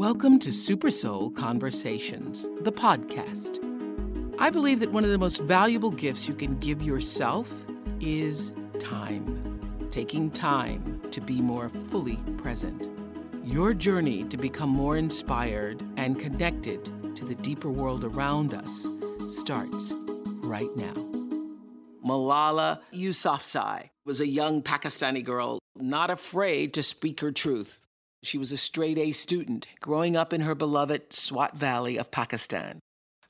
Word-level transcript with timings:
Welcome 0.00 0.38
to 0.38 0.50
Super 0.50 0.90
Soul 0.90 1.30
Conversations, 1.30 2.48
the 2.62 2.72
podcast. 2.72 3.58
I 4.38 4.48
believe 4.48 4.80
that 4.80 4.90
one 4.90 5.04
of 5.04 5.10
the 5.10 5.18
most 5.18 5.42
valuable 5.42 5.90
gifts 5.90 6.26
you 6.26 6.32
can 6.32 6.58
give 6.58 6.80
yourself 6.80 7.66
is 8.00 8.54
time. 8.80 9.60
Taking 9.90 10.30
time 10.30 11.02
to 11.10 11.20
be 11.20 11.42
more 11.42 11.68
fully 11.68 12.16
present. 12.38 12.88
Your 13.44 13.74
journey 13.74 14.24
to 14.24 14.38
become 14.38 14.70
more 14.70 14.96
inspired 14.96 15.82
and 15.98 16.18
connected 16.18 16.82
to 17.14 17.26
the 17.26 17.34
deeper 17.34 17.68
world 17.68 18.02
around 18.02 18.54
us 18.54 18.88
starts 19.28 19.92
right 20.42 20.74
now. 20.76 20.94
Malala 22.02 22.80
Yousafzai 22.94 23.90
was 24.06 24.22
a 24.22 24.26
young 24.26 24.62
Pakistani 24.62 25.22
girl 25.22 25.58
not 25.76 26.08
afraid 26.08 26.72
to 26.72 26.82
speak 26.82 27.20
her 27.20 27.30
truth. 27.32 27.82
She 28.22 28.36
was 28.36 28.52
a 28.52 28.56
straight 28.56 28.98
A 28.98 29.12
student 29.12 29.66
growing 29.80 30.14
up 30.14 30.32
in 30.32 30.42
her 30.42 30.54
beloved 30.54 31.12
Swat 31.12 31.56
Valley 31.56 31.96
of 31.96 32.10
Pakistan. 32.10 32.80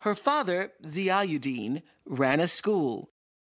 Her 0.01 0.15
father, 0.15 0.73
Ziauddin, 0.85 1.83
ran 2.05 2.41
a 2.41 2.47
school. 2.49 3.09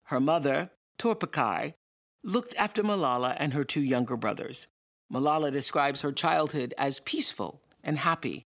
Her 0.05 0.21
mother, 0.21 0.71
Toor 0.99 1.15
Pekai, 1.15 1.75
looked 2.23 2.55
after 2.57 2.83
Malala 2.83 3.37
and 3.39 3.55
her 3.55 3.65
two 3.65 3.81
younger 3.81 4.17
brothers. 4.17 4.67
Malala 5.11 5.51
describes 5.51 6.03
her 6.03 6.13
childhood 6.13 6.75
as 6.77 7.01
peaceful 7.01 7.63
and 7.83 7.99
happy 7.99 8.45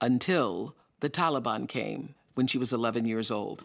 until 0.00 0.74
the 1.00 1.10
Taliban 1.10 1.68
came 1.68 2.14
when 2.34 2.46
she 2.46 2.58
was 2.58 2.72
11 2.72 3.04
years 3.04 3.30
old. 3.30 3.64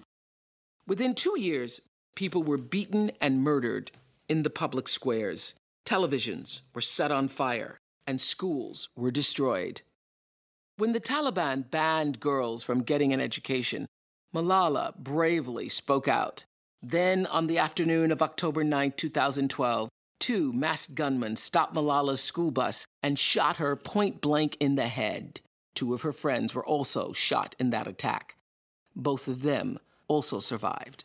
Within 0.86 1.16
two 1.16 1.40
years, 1.40 1.80
people 2.16 2.44
were 2.44 2.58
beaten 2.58 3.12
and 3.22 3.42
murdered 3.42 3.92
in 4.28 4.44
the 4.44 4.50
public 4.50 4.88
squares. 4.88 5.54
Televisions 5.86 6.62
were 6.74 6.82
set 6.82 7.12
on 7.12 7.28
fire 7.28 7.79
and 8.10 8.20
schools 8.20 8.90
were 8.96 9.12
destroyed. 9.12 9.84
When 10.78 10.94
the 10.94 11.00
Taliban 11.00 11.70
banned 11.70 12.20
girls 12.20 12.64
from 12.64 12.82
getting 12.82 13.14
an 13.14 13.22
education, 13.22 13.86
Malala 14.34 14.98
bravely 14.98 15.70
spoke 15.70 16.08
out. 16.08 16.44
Then, 16.82 17.28
on 17.28 17.46
the 17.46 17.60
afternoon 17.60 18.12
of 18.12 18.24
October 18.24 18.64
9, 18.64 18.94
2012, 18.98 19.90
two 20.20 20.52
masked 20.52 20.96
gunmen 20.96 21.36
stopped 21.36 21.76
Malala's 21.76 22.20
school 22.20 22.50
bus 22.50 22.88
and 23.04 23.20
shot 23.20 23.58
her 23.58 23.76
point 23.76 24.22
blank 24.22 24.58
in 24.60 24.74
the 24.74 24.88
head. 24.88 25.40
Two 25.76 25.94
of 25.94 26.02
her 26.02 26.14
friends 26.14 26.56
were 26.56 26.66
also 26.66 27.14
shot 27.14 27.56
in 27.60 27.70
that 27.70 27.88
attack. 27.88 28.38
Both 28.96 29.28
of 29.28 29.44
them 29.44 29.78
also 30.08 30.40
survived. 30.40 31.04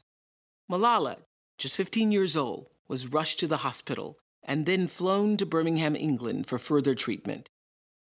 Malala, 0.72 1.18
just 1.58 1.76
15 1.76 2.12
years 2.12 2.34
old, 2.34 2.70
was 2.88 3.08
rushed 3.08 3.38
to 3.40 3.46
the 3.46 3.58
hospital 3.58 4.16
and 4.44 4.66
then 4.66 4.86
flown 4.86 5.36
to 5.38 5.46
Birmingham, 5.46 5.96
England 5.96 6.46
for 6.46 6.58
further 6.58 6.94
treatment. 6.94 7.48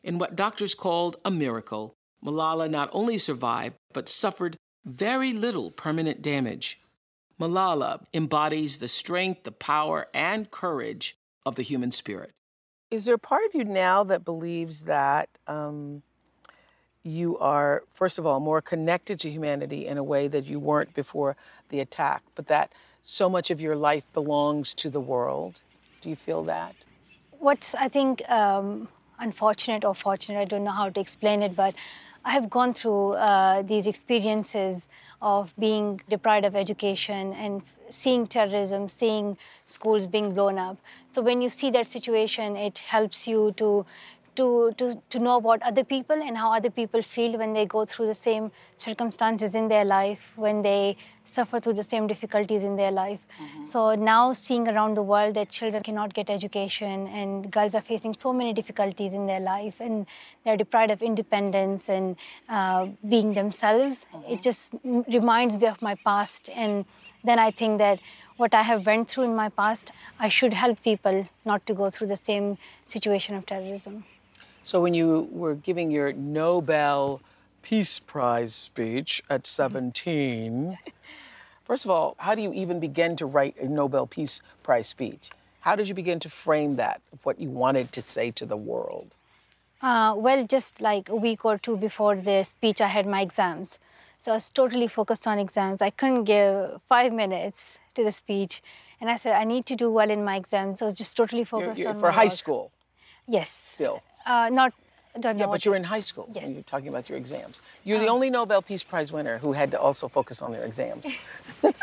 In 0.04 0.18
what 0.18 0.36
doctors 0.36 0.76
called 0.76 1.18
a 1.26 1.32
miracle, 1.32 1.96
Malala 2.24 2.70
not 2.70 2.90
only 2.92 3.18
survived, 3.18 3.76
but 3.94 4.10
suffered 4.10 4.58
very 4.86 5.34
little 5.34 5.72
permanent 5.72 6.22
damage. 6.22 6.80
Malala 7.40 8.06
embodies 8.14 8.80
the 8.80 8.88
strength, 8.88 9.44
the 9.44 9.52
power, 9.52 10.08
and 10.14 10.52
courage 10.52 11.18
of 11.46 11.56
the 11.56 11.64
human 11.64 11.92
spirit. 11.92 12.32
Is 12.92 13.06
there 13.06 13.16
a 13.16 13.20
part 13.20 13.46
of 13.46 13.56
you 13.56 13.64
now 13.64 14.04
that 14.04 14.24
believes 14.24 14.84
that 14.84 15.28
um, 15.48 16.02
you 17.04 17.38
are, 17.40 17.84
first 17.92 18.20
of 18.20 18.26
all, 18.26 18.40
more 18.40 18.62
connected 18.62 19.20
to 19.22 19.30
humanity 19.30 19.88
in 19.88 19.98
a 19.98 20.04
way 20.04 20.28
that 20.28 20.46
you 20.46 20.60
weren't 20.60 20.94
before 20.94 21.36
the 21.70 21.80
attack, 21.80 22.24
but 22.36 22.48
that 22.48 22.72
so 23.04 23.30
much 23.30 23.52
of 23.52 23.60
your 23.60 23.76
life 23.76 24.04
belongs 24.14 24.74
to 24.76 24.90
the 24.90 25.02
world? 25.02 25.62
Do 26.06 26.12
you 26.12 26.16
feel 26.16 26.44
that? 26.44 26.76
What's, 27.40 27.74
I 27.74 27.88
think, 27.88 28.22
um, 28.30 28.88
unfortunate 29.18 29.84
or 29.84 29.96
fortunate, 29.96 30.40
I 30.40 30.46
don't 30.46 30.64
know 30.64 30.70
how 30.70 30.92
to 30.92 31.00
explain 31.00 31.42
it, 31.42 31.56
but 31.56 31.74
I 32.24 32.32
have 32.32 32.48
gone 32.48 32.76
through 32.76 33.14
uh, 33.14 33.64
these 33.64 33.88
experiences 33.88 34.88
of 35.20 35.52
being 35.58 36.00
deprived 36.08 36.46
of 36.46 36.56
education 36.56 37.34
and 37.34 37.66
seeing 37.90 38.28
terrorism, 38.28 38.88
seeing 38.88 39.36
schools 39.66 40.06
being 40.06 40.36
blown 40.36 40.60
up. 40.60 40.78
So 41.12 41.24
when 41.24 41.42
you 41.42 41.50
see 41.50 41.72
that 41.72 41.88
situation, 41.88 42.56
it 42.56 42.78
helps 42.78 43.28
you 43.28 43.54
to 43.58 43.84
to, 44.36 44.72
to, 44.78 44.96
to 45.10 45.20
know 45.20 45.38
about 45.38 45.62
other 45.64 45.84
people 45.84 46.16
and 46.22 46.38
how 46.38 46.54
other 46.54 46.70
people 46.70 47.02
feel 47.02 47.38
when 47.38 47.54
they 47.54 47.66
go 47.66 47.86
through 47.86 48.08
the 48.08 48.14
same 48.14 48.52
circumstances 48.78 49.56
in 49.56 49.68
their 49.68 49.86
life, 49.86 50.32
when 50.36 50.62
they 50.62 50.98
suffer 51.24 51.60
through 51.60 51.74
the 51.74 51.84
same 51.84 52.08
difficulties 52.08 52.64
in 52.64 52.76
their 52.76 52.92
life. 52.92 53.20
Mm-hmm. 53.42 53.66
So 53.66 53.96
now 53.96 54.34
seeing 54.34 54.68
around 54.68 54.96
the 54.96 55.04
world 55.04 55.34
that 55.36 55.50
children 55.50 55.84
cannot 55.84 56.14
get 56.14 56.30
education 56.30 57.08
and 57.08 57.52
girls 57.52 57.76
are 57.76 57.82
facing 57.82 58.14
so 58.14 58.32
many 58.32 58.54
difficulties 58.54 59.14
in 59.14 59.26
their 59.26 59.40
life 59.40 59.76
and 59.80 60.06
they're 60.44 60.58
deprived 60.58 60.92
of 60.92 61.02
independence 61.02 61.90
and 61.90 62.16
uh, 62.50 62.88
being 63.10 63.34
themselves, 63.34 64.06
mm-hmm. 64.14 64.34
it 64.34 64.42
just 64.42 64.74
reminds 64.84 65.58
me 65.58 65.68
of 65.68 65.82
my 65.82 65.96
past. 66.06 66.50
And 66.54 66.86
then 67.24 67.40
I 67.40 67.52
think 67.52 67.80
that 67.80 68.00
what 68.38 68.54
I 68.54 68.62
have 68.62 68.86
went 68.86 69.08
through 69.10 69.24
in 69.24 69.36
my 69.36 69.50
past, 69.50 69.92
I 70.20 70.30
should 70.30 70.54
help 70.54 70.82
people 70.84 71.28
not 71.46 71.66
to 71.68 71.74
go 71.74 71.90
through 71.90 72.08
the 72.08 72.16
same 72.16 72.58
situation 72.86 73.36
of 73.36 73.46
terrorism. 73.46 74.04
So 74.66 74.82
when 74.82 74.96
you 74.96 75.30
were 75.32 75.54
giving 75.54 75.92
your 75.92 76.12
Nobel 76.14 77.22
Peace 77.62 78.00
Prize 78.00 78.56
speech 78.56 79.22
at 79.30 79.44
mm-hmm. 79.44 79.92
17, 79.94 80.80
first 81.64 81.86
of 81.86 81.92
all, 81.92 82.16
how 82.18 82.34
do 82.34 82.42
you 82.42 82.52
even 82.52 82.80
begin 82.80 83.16
to 83.18 83.28
write 83.28 83.56
a 83.60 83.68
Nobel 83.68 84.08
Peace 84.08 84.42
Prize 84.64 84.88
speech? 84.88 85.30
How 85.60 85.76
did 85.76 85.88
you 85.88 85.94
begin 85.94 86.20
to 86.20 86.30
frame 86.32 86.78
that, 86.78 87.00
of 87.14 87.24
what 87.24 87.40
you 87.40 87.52
wanted 87.52 87.92
to 87.92 88.02
say 88.02 88.32
to 88.32 88.46
the 88.48 88.58
world? 88.58 89.14
Uh, 89.84 90.16
well, 90.18 90.44
just 90.48 90.82
like 90.82 91.10
a 91.10 91.16
week 91.16 91.46
or 91.46 91.60
two 91.60 91.78
before 91.78 92.16
the 92.16 92.44
speech, 92.44 92.82
I 92.82 92.88
had 92.88 93.06
my 93.06 93.22
exams. 93.22 93.78
So 94.18 94.32
I 94.32 94.36
was 94.38 94.50
totally 94.50 94.88
focused 94.88 95.28
on 95.28 95.38
exams. 95.38 95.84
I 95.84 95.92
couldn't 95.92 96.24
give 96.24 96.82
five 96.90 97.14
minutes 97.14 97.78
to 97.94 98.04
the 98.04 98.12
speech. 98.12 98.64
And 99.00 99.12
I 99.12 99.18
said, 99.18 99.34
I 99.34 99.44
need 99.44 99.68
to 99.68 99.76
do 99.76 99.92
well 99.92 100.10
in 100.10 100.24
my 100.24 100.38
exams. 100.38 100.80
So 100.80 100.86
I 100.86 100.88
was 100.88 100.98
just 100.98 101.16
totally 101.16 101.44
focused 101.44 101.78
you're, 101.78 101.90
you're, 101.90 101.94
on 101.94 102.00
For 102.00 102.10
high 102.10 102.24
work. 102.24 102.34
school? 102.34 102.72
Yes. 103.28 103.52
Still? 103.52 104.02
Uh, 104.26 104.50
not 104.52 104.74
yeah, 105.24 105.46
but 105.46 105.64
you're 105.64 105.76
in 105.76 105.84
high 105.84 106.02
school 106.02 106.30
yes. 106.34 106.44
and 106.44 106.54
you're 106.54 106.64
talking 106.64 106.90
about 106.90 107.08
your 107.08 107.18
exams. 107.18 107.62
You're 107.84 108.00
um, 108.00 108.04
the 108.04 108.10
only 108.10 108.30
Nobel 108.30 108.62
Peace 108.62 108.84
Prize 108.84 109.12
winner 109.12 109.38
who 109.38 109.54
had 109.54 109.72
to 109.72 109.80
also 109.80 110.08
focus 110.08 110.42
on 110.42 110.52
their 110.52 110.66
exams. 110.66 111.06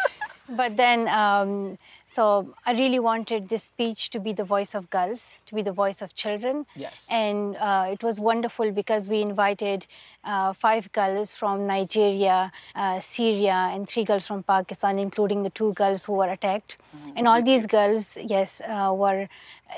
but 0.57 0.77
then, 0.77 1.09
um, 1.09 1.79
so 2.07 2.55
I 2.67 2.73
really 2.73 2.99
wanted 2.99 3.49
this 3.49 3.65
speech 3.65 4.11
to 4.11 4.21
be 4.21 4.33
the 4.33 4.45
voice 4.45 4.75
of 4.75 4.89
girls, 4.91 5.39
to 5.47 5.55
be 5.55 5.63
the 5.63 5.73
voice 5.73 6.03
of 6.03 6.15
children. 6.15 6.67
Yes. 6.77 7.07
And 7.11 7.57
uh, 7.57 7.89
it 7.91 8.03
was 8.03 8.21
wonderful 8.21 8.71
because 8.71 9.09
we 9.09 9.23
invited 9.23 9.87
uh, 10.25 10.53
five 10.53 10.91
girls 10.93 11.35
from 11.35 11.67
Nigeria, 11.67 12.53
uh, 12.75 13.01
Syria, 13.01 13.71
and 13.73 13.89
three 13.89 14.05
girls 14.05 14.27
from 14.27 14.43
Pakistan, 14.43 14.99
including 14.99 15.43
the 15.43 15.51
two 15.51 15.73
girls 15.73 16.05
who 16.05 16.15
were 16.15 16.31
attacked. 16.31 16.77
Mm-hmm. 16.97 17.17
And 17.17 17.29
all 17.29 17.43
these 17.43 17.67
girls, 17.67 18.17
yes, 18.21 18.61
uh, 18.67 18.93
were 18.95 19.29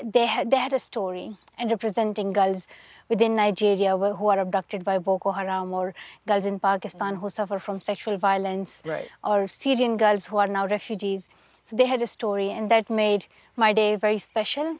they 0.03 0.25
had 0.25 0.51
they 0.51 0.57
had 0.57 0.73
a 0.73 0.79
story 0.79 1.37
and 1.57 1.71
representing 1.71 2.33
girls 2.33 2.67
within 3.09 3.35
Nigeria 3.35 3.97
who 3.97 4.27
are 4.27 4.39
abducted 4.39 4.83
by 4.83 4.97
Boko 4.97 5.31
Haram 5.31 5.73
or 5.73 5.93
girls 6.27 6.45
in 6.45 6.59
Pakistan 6.59 7.13
mm-hmm. 7.13 7.21
who 7.21 7.29
suffer 7.29 7.59
from 7.59 7.79
sexual 7.79 8.17
violence 8.17 8.81
right. 8.85 9.09
or 9.23 9.47
Syrian 9.47 9.97
girls 9.97 10.25
who 10.25 10.37
are 10.37 10.47
now 10.47 10.67
refugees. 10.67 11.29
So 11.65 11.75
they 11.75 11.85
had 11.85 12.01
a 12.01 12.07
story 12.07 12.49
and 12.51 12.69
that 12.69 12.89
made 12.89 13.25
my 13.55 13.73
day 13.73 13.95
very 13.95 14.17
special 14.17 14.79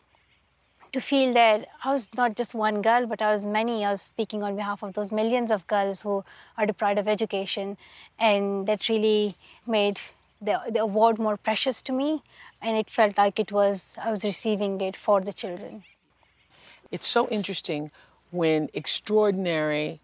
to 0.96 1.02
feel 1.02 1.34
that 1.34 1.68
I 1.84 1.92
was 1.92 2.10
not 2.16 2.36
just 2.36 2.56
one 2.56 2.82
girl, 2.82 3.06
but 3.06 3.22
I 3.22 3.32
was 3.34 3.44
many. 3.44 3.84
I 3.84 3.92
was 3.92 4.02
speaking 4.02 4.44
on 4.44 4.56
behalf 4.56 4.82
of 4.82 4.94
those 4.94 5.12
millions 5.12 5.52
of 5.52 5.68
girls 5.68 6.02
who 6.02 6.24
are 6.58 6.66
deprived 6.66 7.00
of 7.00 7.08
education. 7.10 7.78
And 8.18 8.66
that 8.68 8.88
really 8.88 9.36
made 9.68 10.00
the, 10.42 10.62
the 10.70 10.80
award 10.80 11.20
more 11.20 11.36
precious 11.36 11.82
to 11.84 11.92
me. 11.92 12.24
And 12.62 12.78
it 12.78 12.90
felt 12.90 13.18
like 13.18 13.40
it 13.40 13.52
was, 13.52 13.98
I 14.02 14.10
was 14.10 14.24
receiving 14.24 14.80
it 14.80 14.96
for 14.96 15.20
the 15.20 15.34
children. 15.34 15.84
It's 16.92 17.08
so 17.08 17.28
interesting 17.28 17.92
when 18.32 18.70
extraordinary 18.74 20.00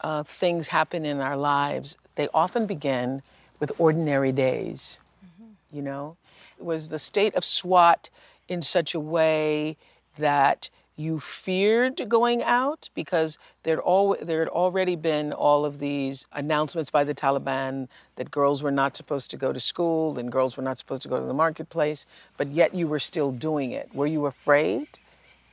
uh, 0.00 0.22
things 0.22 0.68
happen 0.68 1.04
in 1.04 1.20
our 1.20 1.36
lives, 1.36 1.96
they 2.14 2.28
often 2.34 2.66
begin 2.66 3.22
with 3.60 3.72
ordinary 3.78 4.32
days. 4.32 5.00
Mm-hmm. 5.24 5.76
You 5.76 5.82
know, 5.82 6.16
was 6.58 6.88
the 6.88 6.98
state 6.98 7.34
of 7.34 7.44
Swat 7.44 8.10
in 8.48 8.62
such 8.62 8.94
a 8.94 9.00
way 9.00 9.76
that 10.18 10.70
you 10.96 11.20
feared 11.20 12.08
going 12.08 12.42
out 12.42 12.90
because 12.92 13.38
there'd 13.62 13.78
al- 13.86 14.16
there 14.20 14.40
had 14.40 14.48
already 14.48 14.96
been 14.96 15.32
all 15.32 15.64
of 15.64 15.78
these 15.78 16.26
announcements 16.32 16.90
by 16.90 17.04
the 17.04 17.14
Taliban 17.14 17.86
that 18.16 18.32
girls 18.32 18.64
were 18.64 18.72
not 18.72 18.96
supposed 18.96 19.30
to 19.30 19.36
go 19.36 19.52
to 19.52 19.60
school 19.60 20.18
and 20.18 20.32
girls 20.32 20.56
were 20.56 20.62
not 20.62 20.76
supposed 20.76 21.02
to 21.02 21.08
go 21.08 21.20
to 21.20 21.24
the 21.24 21.34
marketplace, 21.34 22.04
but 22.36 22.48
yet 22.48 22.74
you 22.74 22.88
were 22.88 22.98
still 22.98 23.30
doing 23.30 23.70
it. 23.70 23.88
Were 23.94 24.08
you 24.08 24.26
afraid 24.26 24.88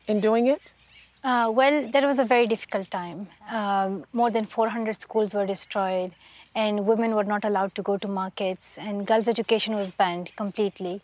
in 0.08 0.20
doing 0.20 0.48
it? 0.48 0.74
Uh, 1.26 1.50
well, 1.50 1.88
that 1.90 2.04
was 2.06 2.20
a 2.20 2.24
very 2.24 2.46
difficult 2.46 2.92
time. 2.92 3.28
Um, 3.50 4.06
more 4.14 4.30
than 4.30 4.46
400 4.46 5.02
schools 5.02 5.34
were 5.34 5.48
destroyed, 5.48 6.14
and 6.54 6.86
women 6.86 7.16
were 7.16 7.24
not 7.24 7.44
allowed 7.44 7.74
to 7.76 7.82
go 7.82 7.98
to 7.98 8.08
markets, 8.08 8.78
and 8.78 9.08
girls' 9.08 9.28
education 9.28 9.76
was 9.76 9.90
banned 9.90 10.36
completely. 10.36 11.02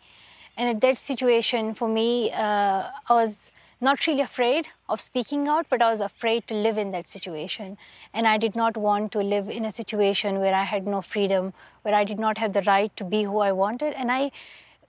And 0.56 0.68
at 0.68 0.80
that 0.82 0.98
situation, 0.98 1.74
for 1.74 1.88
me, 1.88 2.30
uh, 2.30 2.90
I 3.08 3.12
was 3.12 3.50
not 3.80 4.06
really 4.06 4.20
afraid 4.20 4.68
of 4.88 5.00
speaking 5.00 5.48
out, 5.48 5.66
but 5.68 5.82
I 5.82 5.90
was 5.90 6.00
afraid 6.00 6.46
to 6.46 6.54
live 6.54 6.78
in 6.78 6.92
that 6.92 7.08
situation. 7.08 7.76
And 8.14 8.28
I 8.28 8.38
did 8.38 8.54
not 8.54 8.76
want 8.76 9.10
to 9.12 9.18
live 9.18 9.50
in 9.50 9.64
a 9.64 9.72
situation 9.72 10.38
where 10.38 10.54
I 10.54 10.62
had 10.62 10.86
no 10.86 11.02
freedom, 11.02 11.52
where 11.82 11.96
I 11.96 12.04
did 12.04 12.20
not 12.20 12.38
have 12.38 12.52
the 12.52 12.62
right 12.62 12.96
to 12.96 13.02
be 13.02 13.24
who 13.24 13.38
I 13.38 13.50
wanted. 13.50 13.92
And 13.94 14.12
I, 14.12 14.30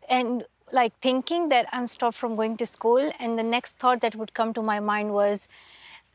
and 0.08 0.46
like 0.74 0.94
thinking 1.00 1.50
that 1.50 1.68
I'm 1.72 1.88
stopped 1.88 2.18
from 2.18 2.36
going 2.36 2.58
to 2.58 2.66
school. 2.66 3.12
And 3.20 3.38
the 3.38 3.44
next 3.44 3.78
thought 3.78 4.02
that 4.02 4.16
would 4.16 4.34
come 4.34 4.54
to 4.56 4.62
my 4.62 4.80
mind 4.80 5.14
was, 5.14 5.48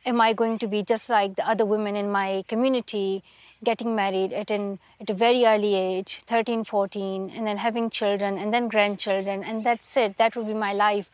am 0.05 0.21
I 0.21 0.33
going 0.33 0.59
to 0.59 0.67
be 0.67 0.83
just 0.83 1.09
like 1.09 1.37
the 1.37 1.49
other 1.49 1.65
women 1.65 1.97
in 1.97 2.11
my 2.11 2.45
community, 2.49 3.23
getting 3.65 3.95
married 3.95 4.33
at, 4.33 4.51
an, 4.51 4.79
at 5.01 5.11
a 5.11 5.15
very 5.15 5.47
early 5.47 5.75
age, 5.75 6.21
13, 6.27 6.65
14, 6.65 7.31
and 7.31 7.47
then 7.47 7.57
having 7.57 7.89
children 7.89 8.39
and 8.39 8.53
then 8.53 8.69
grandchildren, 8.69 9.43
and 9.45 9.65
that's 9.65 9.97
it. 9.97 10.17
That 10.17 10.37
would 10.37 10.47
be 10.47 10.55
my 10.55 10.73
life. 10.73 11.11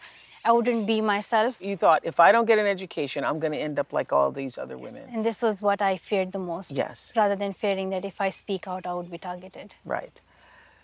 I 0.47 0.53
wouldn't 0.53 0.87
be 0.87 1.01
myself. 1.01 1.57
You 1.59 1.75
thought, 1.75 2.03
if 2.05 2.21
I 2.21 2.31
don't 2.31 2.45
get 2.45 2.59
an 2.59 2.67
education, 2.67 3.25
I'm 3.25 3.39
going 3.39 3.53
to 3.53 3.59
end 3.59 3.79
up 3.79 3.95
like 3.95 4.13
all 4.13 4.31
these 4.31 4.59
other 4.59 4.77
women. 4.77 5.05
And 5.11 5.25
this 5.25 5.41
was 5.41 5.63
what 5.63 5.81
I 5.81 5.97
feared 5.97 6.33
the 6.33 6.39
most. 6.39 6.73
Yes. 6.73 7.15
Rather 7.17 7.35
than 7.35 7.55
fearing 7.55 7.89
that 7.91 8.05
if 8.05 8.21
I 8.21 8.29
speak 8.29 8.69
out, 8.69 8.87
I 8.87 8.93
would 8.93 9.11
be 9.11 9.17
targeted. 9.17 9.75
Right. 9.87 10.21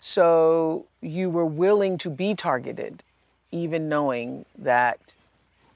So 0.01 0.87
you 1.01 1.29
were 1.29 1.45
willing 1.45 1.97
to 1.99 2.09
be 2.09 2.33
targeted, 2.33 3.03
even 3.51 3.87
knowing 3.87 4.45
that 4.57 5.13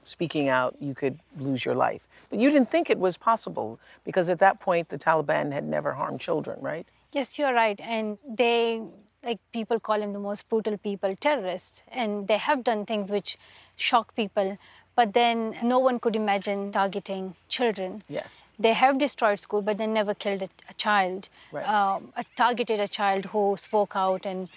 speaking 0.02 0.48
out, 0.48 0.74
you 0.80 0.94
could 0.94 1.18
lose 1.38 1.64
your 1.64 1.76
life. 1.76 2.06
But 2.28 2.40
you 2.40 2.50
didn't 2.50 2.68
think 2.68 2.90
it 2.90 2.98
was 2.98 3.16
possible 3.16 3.78
because 4.04 4.28
at 4.28 4.40
that 4.40 4.58
point, 4.58 4.88
the 4.88 4.98
Taliban 4.98 5.52
had 5.52 5.64
never 5.64 5.92
harmed 5.92 6.20
children, 6.20 6.58
right? 6.60 6.84
Yes, 7.12 7.38
you're 7.38 7.54
right. 7.54 7.80
And 7.80 8.18
they, 8.28 8.82
like 9.22 9.38
people 9.52 9.78
call 9.78 10.00
them 10.00 10.12
the 10.12 10.18
most 10.18 10.48
brutal 10.48 10.76
people, 10.76 11.14
terrorists. 11.20 11.84
And 11.92 12.26
they 12.26 12.36
have 12.36 12.64
done 12.64 12.84
things 12.84 13.12
which 13.12 13.38
shock 13.76 14.16
people. 14.16 14.58
But 14.96 15.12
then 15.12 15.56
no 15.62 15.78
one 15.78 15.98
could 16.00 16.16
imagine 16.16 16.72
targeting 16.72 17.34
children. 17.48 18.02
Yes. 18.08 18.42
They 18.58 18.72
have 18.72 18.98
destroyed 18.98 19.38
school, 19.38 19.60
but 19.62 19.76
they 19.78 19.86
never 19.86 20.14
killed 20.14 20.42
a, 20.42 20.48
a 20.70 20.74
child, 20.74 21.28
Right. 21.52 21.68
um, 21.68 22.12
targeted 22.34 22.80
a 22.80 22.88
child 22.88 23.26
who 23.26 23.56
spoke 23.58 23.92
out. 23.94 24.24
And 24.24 24.48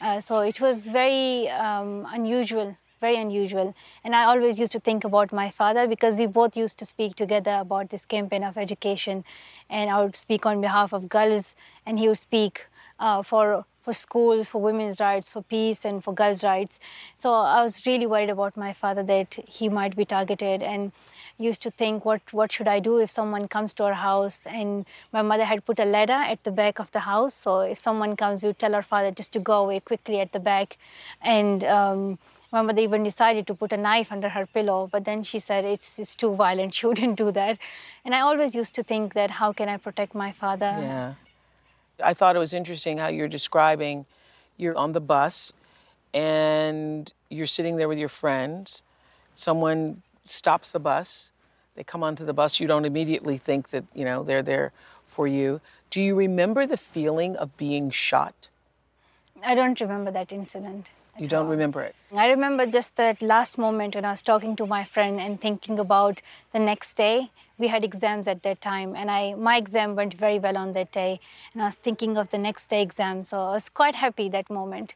uh, 0.00 0.20
so 0.20 0.40
it 0.40 0.60
was 0.60 0.86
very 0.86 1.48
um, 1.50 2.06
unusual, 2.12 2.76
very 3.00 3.16
unusual. 3.16 3.74
And 4.04 4.14
I 4.14 4.24
always 4.24 4.60
used 4.60 4.72
to 4.72 4.80
think 4.80 5.02
about 5.04 5.32
my 5.32 5.50
father 5.50 5.88
because 5.88 6.18
we 6.18 6.26
both 6.26 6.56
used 6.56 6.78
to 6.78 6.86
speak 6.86 7.16
together 7.16 7.58
about 7.60 7.90
this 7.90 8.06
campaign 8.06 8.44
of 8.44 8.56
education. 8.56 9.24
And 9.68 9.90
I 9.90 10.00
would 10.02 10.14
speak 10.14 10.46
on 10.46 10.60
behalf 10.60 10.92
of 10.92 11.08
girls, 11.08 11.56
and 11.86 11.98
he 11.98 12.06
would 12.08 12.18
speak 12.18 12.66
uh, 13.00 13.22
for 13.24 13.64
for 13.88 13.94
schools, 13.94 14.48
for 14.48 14.60
women's 14.60 15.00
rights, 15.00 15.30
for 15.32 15.42
peace, 15.42 15.86
and 15.86 16.04
for 16.04 16.12
girls' 16.12 16.44
rights. 16.44 16.78
So 17.16 17.32
I 17.32 17.62
was 17.62 17.86
really 17.86 18.06
worried 18.06 18.28
about 18.28 18.54
my 18.64 18.72
father 18.80 19.02
that 19.10 19.38
he 19.58 19.70
might 19.80 19.96
be 20.00 20.04
targeted, 20.04 20.62
and 20.62 20.92
used 21.46 21.62
to 21.66 21.70
think, 21.82 22.04
what 22.08 22.34
what 22.38 22.52
should 22.56 22.68
I 22.72 22.80
do 22.88 22.98
if 23.04 23.10
someone 23.10 23.46
comes 23.54 23.74
to 23.78 23.84
our 23.88 23.98
house? 24.00 24.40
And 24.60 24.84
my 25.18 25.22
mother 25.30 25.46
had 25.52 25.64
put 25.70 25.80
a 25.84 25.86
ladder 25.96 26.20
at 26.32 26.42
the 26.48 26.54
back 26.60 26.82
of 26.84 26.90
the 26.96 27.04
house, 27.10 27.38
so 27.46 27.60
if 27.74 27.78
someone 27.84 28.16
comes, 28.24 28.42
we 28.48 28.52
tell 28.64 28.74
our 28.80 28.88
father 28.90 29.12
just 29.22 29.32
to 29.38 29.40
go 29.50 29.60
away 29.62 29.80
quickly 29.92 30.20
at 30.26 30.32
the 30.38 30.48
back, 30.50 30.76
and. 31.38 31.70
Um, 31.78 32.18
my 32.52 32.60
mother 32.66 32.80
even 32.82 33.02
decided 33.04 33.46
to 33.48 33.54
put 33.62 33.74
a 33.74 33.76
knife 33.76 34.10
under 34.10 34.28
her 34.34 34.46
pillow, 34.46 34.76
but 34.92 35.04
then 35.08 35.22
she 35.22 35.38
said 35.38 35.66
it's, 35.72 35.98
it's 35.98 36.16
too 36.22 36.30
violent. 36.34 36.74
She 36.78 36.86
wouldn't 36.86 37.18
do 37.18 37.30
that. 37.32 37.58
And 38.06 38.14
I 38.14 38.20
always 38.20 38.54
used 38.54 38.74
to 38.76 38.82
think 38.82 39.12
that 39.18 39.30
how 39.40 39.52
can 39.52 39.68
I 39.74 39.76
protect 39.76 40.14
my 40.14 40.32
father? 40.32 40.72
Yeah. 40.80 41.12
I 42.02 42.14
thought 42.14 42.36
it 42.36 42.38
was 42.38 42.54
interesting 42.54 42.98
how 42.98 43.08
you're 43.08 43.28
describing 43.28 44.06
you're 44.56 44.76
on 44.76 44.92
the 44.92 45.00
bus 45.00 45.52
and 46.14 47.12
you're 47.30 47.46
sitting 47.46 47.76
there 47.76 47.88
with 47.88 47.98
your 47.98 48.08
friends. 48.08 48.82
Someone 49.34 50.02
stops 50.24 50.72
the 50.72 50.80
bus. 50.80 51.32
They 51.74 51.84
come 51.84 52.02
onto 52.02 52.24
the 52.24 52.32
bus. 52.32 52.60
You 52.60 52.66
don't 52.66 52.84
immediately 52.84 53.38
think 53.38 53.68
that, 53.68 53.84
you 53.94 54.04
know, 54.04 54.24
they're 54.24 54.42
there 54.42 54.72
for 55.04 55.26
you. 55.26 55.60
Do 55.90 56.00
you 56.00 56.14
remember 56.14 56.66
the 56.66 56.76
feeling 56.76 57.36
of 57.36 57.56
being 57.56 57.90
shot? 57.90 58.48
I 59.44 59.54
don't 59.54 59.80
remember 59.80 60.10
that 60.10 60.32
incident. 60.32 60.90
You 61.18 61.26
don't 61.26 61.46
all. 61.46 61.50
remember 61.50 61.82
it. 61.82 61.94
I 62.14 62.28
remember 62.28 62.66
just 62.66 62.96
that 62.96 63.20
last 63.20 63.58
moment 63.58 63.94
when 63.94 64.04
I 64.04 64.10
was 64.10 64.22
talking 64.22 64.56
to 64.56 64.66
my 64.66 64.84
friend 64.84 65.20
and 65.20 65.40
thinking 65.40 65.78
about 65.78 66.22
the 66.52 66.58
next 66.58 66.96
day. 66.96 67.30
We 67.58 67.68
had 67.68 67.84
exams 67.84 68.28
at 68.28 68.42
that 68.44 68.60
time, 68.60 68.94
and 68.94 69.10
I 69.10 69.34
my 69.34 69.56
exam 69.56 69.96
went 69.96 70.14
very 70.14 70.38
well 70.38 70.56
on 70.56 70.72
that 70.74 70.92
day. 70.92 71.20
And 71.52 71.62
I 71.62 71.66
was 71.66 71.74
thinking 71.74 72.16
of 72.16 72.30
the 72.30 72.38
next 72.38 72.68
day 72.70 72.82
exam, 72.82 73.22
so 73.22 73.40
I 73.40 73.52
was 73.52 73.68
quite 73.68 73.94
happy 73.94 74.28
that 74.28 74.48
moment. 74.48 74.94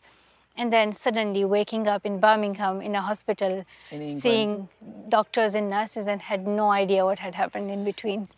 And 0.56 0.72
then 0.72 0.92
suddenly 0.92 1.44
waking 1.44 1.88
up 1.88 2.04
in 2.04 2.20
Birmingham 2.20 2.82
in 2.82 2.94
a 2.94 3.00
hospital, 3.00 3.64
In 3.90 4.18
seeing 4.18 4.68
doctors 5.08 5.54
and 5.54 5.70
nurses, 5.70 6.06
and 6.06 6.20
had 6.20 6.46
no 6.46 6.70
idea 6.70 7.04
what 7.04 7.18
had 7.18 7.34
happened 7.34 7.70
in 7.70 7.84
between. 7.84 8.28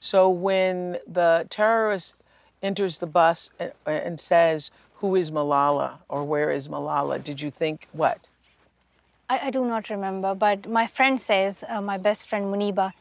So 0.00 0.28
when 0.30 0.98
the 1.06 1.46
terrorist 1.50 2.14
enters 2.62 2.98
the 2.98 3.06
bus 3.06 3.50
and, 3.58 3.72
and 3.86 4.18
says, 4.18 4.70
Who 5.00 5.16
is 5.16 5.30
Malala 5.30 5.94
or 6.08 6.24
where 6.24 6.50
is 6.50 6.68
Malala? 6.68 7.22
Did 7.22 7.40
you 7.40 7.50
think 7.50 7.88
what? 7.92 8.28
I, 9.30 9.46
I 9.46 9.50
do 9.50 9.64
not 9.64 9.88
remember, 9.88 10.34
but 10.34 10.68
my 10.68 10.86
friend 10.86 11.20
says, 11.20 11.64
uh, 11.68 11.80
my 11.80 11.96
best 11.96 12.28
friend 12.28 12.46
Moniba, 12.46 12.92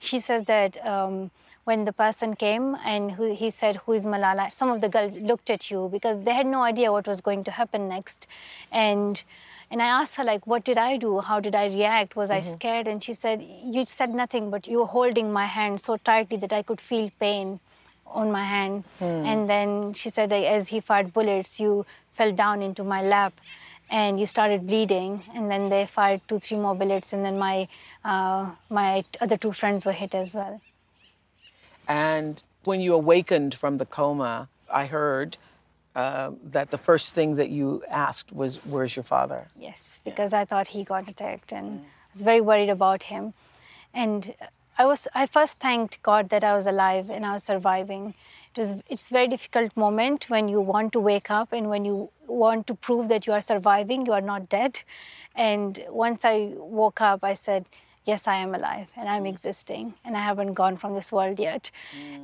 she 0.00 0.18
says 0.18 0.44
that 0.46 0.84
um, 0.86 1.30
when 1.64 1.84
the 1.84 1.92
person 1.92 2.34
came 2.34 2.76
and 2.84 3.12
who, 3.12 3.34
he 3.34 3.50
said, 3.50 3.76
Who 3.76 3.92
is 3.92 4.04
Malala? 4.04 4.50
Some 4.50 4.70
of 4.70 4.80
the 4.80 4.88
girls 4.88 5.16
looked 5.18 5.48
at 5.48 5.70
you 5.70 5.88
because 5.92 6.24
they 6.24 6.34
had 6.34 6.46
no 6.46 6.62
idea 6.62 6.90
what 6.90 7.06
was 7.06 7.20
going 7.20 7.44
to 7.44 7.50
happen 7.50 7.88
next. 7.88 8.26
And 8.72 9.22
and 9.70 9.80
I 9.82 9.86
asked 9.86 10.16
her, 10.16 10.24
like, 10.24 10.46
what 10.46 10.62
did 10.62 10.78
I 10.78 10.98
do? 10.98 11.20
How 11.20 11.40
did 11.40 11.54
I 11.54 11.66
react? 11.66 12.16
Was 12.16 12.30
I 12.30 12.42
scared? 12.42 12.86
And 12.86 13.02
she 13.02 13.12
said, 13.12 13.42
You 13.42 13.84
said 13.86 14.14
nothing, 14.14 14.50
but 14.50 14.66
you 14.66 14.78
were 14.78 14.86
holding 14.86 15.32
my 15.32 15.46
hand 15.46 15.80
so 15.80 15.96
tightly 15.96 16.36
that 16.38 16.52
I 16.52 16.62
could 16.62 16.80
feel 16.80 17.10
pain 17.18 17.60
on 18.14 18.30
my 18.32 18.44
hand. 18.44 18.84
And 19.00 19.50
then 19.50 19.92
she 19.92 20.08
said 20.08 20.30
that 20.30 20.44
as 20.44 20.68
he 20.68 20.80
fired 20.80 21.12
bullets, 21.12 21.60
you 21.60 21.84
fell 22.14 22.32
down 22.32 22.62
into 22.62 22.84
my 22.84 23.02
lap 23.02 23.32
and 23.90 24.18
you 24.18 24.26
started 24.26 24.66
bleeding. 24.66 25.22
And 25.34 25.50
then 25.50 25.68
they 25.68 25.86
fired 25.86 26.20
two, 26.28 26.38
three 26.38 26.56
more 26.56 26.74
bullets, 26.74 27.12
and 27.12 27.24
then 27.24 27.38
my 27.38 27.68
uh, 28.04 28.50
my 28.70 29.04
other 29.20 29.36
two 29.36 29.52
friends 29.52 29.84
were 29.84 29.92
hit 29.92 30.14
as 30.14 30.34
well. 30.34 30.60
And 31.86 32.42
when 32.64 32.80
you 32.80 32.94
awakened 32.94 33.54
from 33.54 33.76
the 33.76 33.86
coma, 33.86 34.48
I 34.72 34.86
heard 34.86 35.36
uh, 35.94 36.30
that 36.50 36.70
the 36.70 36.78
first 36.78 37.14
thing 37.14 37.36
that 37.36 37.50
you 37.50 37.82
asked 37.88 38.32
was, 38.32 38.56
Where's 38.64 38.96
your 38.96 39.04
father? 39.04 39.46
Yes, 39.58 40.00
because 40.04 40.32
I 40.32 40.44
thought 40.44 40.68
he 40.68 40.84
got 40.84 41.08
attacked, 41.08 41.52
and 41.52 41.80
I 41.80 42.12
was 42.12 42.22
very 42.22 42.40
worried 42.40 42.70
about 42.70 43.02
him. 43.02 43.34
And 43.92 44.34
I 44.76 44.86
was 44.86 45.06
I 45.14 45.26
first 45.26 45.54
thanked 45.60 46.02
God 46.02 46.28
that 46.30 46.42
I 46.42 46.54
was 46.54 46.66
alive 46.66 47.10
and 47.10 47.24
I 47.24 47.32
was 47.32 47.44
surviving. 47.44 48.14
It 48.54 48.58
was 48.58 48.74
it's 48.88 49.10
a 49.10 49.14
very 49.14 49.28
difficult 49.28 49.76
moment 49.76 50.28
when 50.28 50.48
you 50.48 50.60
want 50.60 50.92
to 50.92 51.00
wake 51.00 51.30
up 51.30 51.52
and 51.52 51.68
when 51.68 51.84
you 51.84 52.10
want 52.26 52.66
to 52.66 52.74
prove 52.74 53.08
that 53.08 53.26
you 53.26 53.32
are 53.32 53.40
surviving, 53.40 54.06
you 54.06 54.12
are 54.12 54.20
not 54.20 54.48
dead. 54.48 54.80
And 55.36 55.84
once 55.88 56.24
I 56.24 56.54
woke 56.56 57.00
up, 57.00 57.22
I 57.22 57.34
said, 57.34 57.64
Yes, 58.04 58.26
I 58.28 58.36
am 58.36 58.54
alive 58.54 58.88
and 58.96 59.08
I'm 59.08 59.26
existing 59.26 59.94
and 60.04 60.16
I 60.16 60.20
haven't 60.20 60.54
gone 60.54 60.76
from 60.76 60.94
this 60.94 61.12
world 61.12 61.38
yet. 61.38 61.70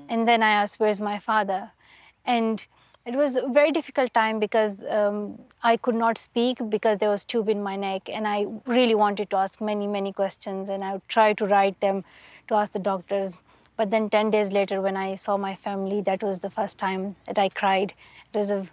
And 0.08 0.26
then 0.28 0.42
I 0.42 0.50
asked, 0.50 0.80
Where's 0.80 1.00
my 1.00 1.18
father? 1.18 1.70
And 2.26 2.66
It 3.06 3.16
was 3.16 3.36
a 3.36 3.46
very 3.48 3.70
difficult 3.72 4.12
time 4.16 4.38
because 4.40 4.76
um, 4.88 5.38
I 5.62 5.76
could 5.78 5.94
not 5.94 6.18
speak 6.18 6.58
because 6.68 6.98
there 6.98 7.08
was 7.08 7.24
tube 7.24 7.48
in 7.48 7.62
my 7.62 7.74
neck, 7.74 8.10
and 8.10 8.28
I 8.28 8.46
really 8.66 8.94
wanted 8.94 9.30
to 9.30 9.36
ask 9.36 9.60
many, 9.68 9.86
many 9.86 10.12
questions, 10.12 10.68
and 10.68 10.84
I 10.84 10.92
would 10.92 11.08
try 11.08 11.32
to 11.32 11.46
write 11.46 11.80
them 11.80 12.04
to 12.50 12.56
ask 12.56 12.72
the 12.72 12.78
doctors. 12.78 13.40
But 13.76 13.90
then 13.90 14.10
10 14.10 14.30
days 14.30 14.52
later, 14.52 14.82
when 14.82 14.96
I 14.96 15.14
saw 15.14 15.36
my 15.36 15.54
family, 15.54 16.02
that 16.02 16.22
was 16.22 16.40
the 16.40 16.50
first 16.50 16.76
time 16.76 17.16
that 17.26 17.38
I 17.38 17.48
cried. 17.48 17.94
It 18.34 18.36
was 18.36 18.50
a 18.50 18.66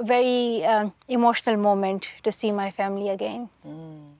very 0.00 0.64
um, 0.64 0.92
emotional 1.08 1.56
moment 1.56 2.12
to 2.22 2.30
see 2.30 2.52
my 2.52 2.70
family 2.70 3.08
again. 3.08 3.48
Mm. 3.66 4.12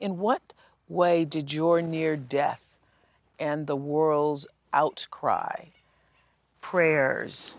In 0.00 0.18
what 0.18 0.42
way 0.88 1.24
did 1.24 1.52
your 1.52 1.82
near 1.82 2.16
death 2.16 2.78
and 3.40 3.66
the 3.66 3.76
world's 3.76 4.46
outcry, 4.72 5.64
prayers, 6.60 7.56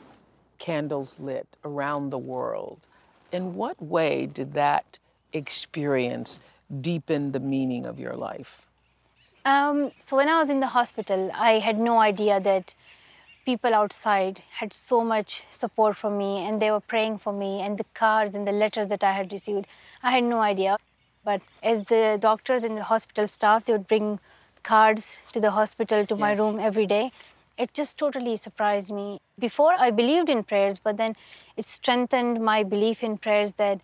candles 0.60 1.16
lit 1.20 1.48
around 1.66 2.10
the 2.10 2.18
world, 2.18 2.80
in 3.32 3.56
what 3.56 3.82
way 3.82 4.28
did 4.28 4.54
that 4.54 5.00
experience 5.34 6.40
deepen 6.80 7.32
the 7.32 7.40
meaning 7.40 7.86
of 7.86 8.00
your 8.00 8.16
life? 8.16 8.68
Um, 9.46 9.92
so, 10.00 10.16
when 10.16 10.30
I 10.30 10.40
was 10.40 10.50
in 10.50 10.60
the 10.62 10.68
hospital, 10.68 11.30
I 11.34 11.60
had 11.60 11.78
no 11.78 12.00
idea 12.00 12.40
that 12.40 12.74
people 13.46 13.74
outside 13.74 14.42
had 14.52 14.72
so 14.72 15.04
much 15.04 15.46
support 15.52 15.98
for 15.98 16.10
me 16.10 16.46
and 16.46 16.62
they 16.62 16.72
were 16.72 16.80
praying 16.80 17.18
for 17.18 17.34
me, 17.34 17.60
and 17.60 17.78
the 17.78 17.86
cards 17.94 18.36
and 18.36 18.48
the 18.48 18.54
letters 18.54 18.88
that 18.88 19.04
I 19.04 19.12
had 19.12 19.34
received. 19.34 19.68
I 20.02 20.12
had 20.12 20.24
no 20.24 20.40
idea. 20.40 20.78
But 21.26 21.42
as 21.62 21.84
the 21.86 22.18
doctors 22.20 22.64
and 22.64 22.78
the 22.78 22.84
hospital 22.84 23.28
staff, 23.28 23.66
they 23.66 23.74
would 23.74 23.88
bring 23.88 24.20
cards 24.64 25.20
to 25.34 25.42
the 25.42 25.52
hospital 25.52 26.06
to 26.06 26.16
yes. 26.16 26.22
my 26.22 26.34
room 26.34 26.60
every 26.60 26.86
day. 26.86 27.12
It 27.58 27.74
just 27.74 27.98
totally 27.98 28.38
surprised 28.38 28.92
me. 28.92 29.20
Before 29.40 29.74
I 29.78 29.92
believed 29.92 30.30
in 30.30 30.44
prayers, 30.44 30.80
but 30.80 30.98
then 30.98 31.16
it 31.58 31.66
strengthened 31.66 32.42
my 32.42 32.64
belief 32.64 33.04
in 33.04 33.18
prayers 33.18 33.54
that 33.54 33.82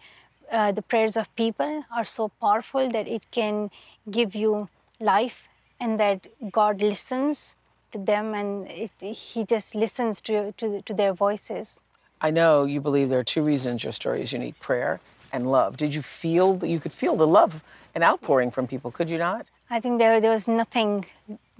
uh, 0.51 0.71
the 0.71 0.81
prayers 0.81 1.17
of 1.17 1.33
people 1.35 1.83
are 1.95 2.05
so 2.05 2.29
powerful 2.41 2.89
that 2.89 3.07
it 3.07 3.29
can 3.31 3.69
give 4.09 4.35
you 4.35 4.69
life 4.99 5.47
and 5.79 5.99
that 5.99 6.27
God 6.51 6.81
listens 6.81 7.55
to 7.91 7.97
them 7.97 8.33
and 8.33 8.67
it, 8.67 8.91
He 9.01 9.45
just 9.45 9.75
listens 9.75 10.21
to, 10.21 10.51
to, 10.53 10.81
to 10.81 10.93
their 10.93 11.13
voices. 11.13 11.81
I 12.21 12.31
know 12.31 12.65
you 12.65 12.81
believe 12.81 13.09
there 13.09 13.19
are 13.19 13.23
two 13.23 13.43
reasons 13.43 13.83
your 13.83 13.93
story 13.93 14.21
is 14.21 14.33
unique 14.33 14.59
prayer 14.59 14.99
and 15.31 15.49
love. 15.49 15.77
Did 15.77 15.95
you 15.95 16.01
feel 16.01 16.55
that 16.55 16.67
you 16.67 16.79
could 16.79 16.91
feel 16.91 17.15
the 17.15 17.27
love 17.27 17.63
and 17.95 18.03
outpouring 18.03 18.51
from 18.51 18.67
people, 18.67 18.91
could 18.91 19.09
you 19.09 19.17
not? 19.17 19.45
I 19.69 19.79
think 19.79 19.99
there, 19.99 20.19
there 20.19 20.31
was 20.31 20.47
nothing 20.47 21.05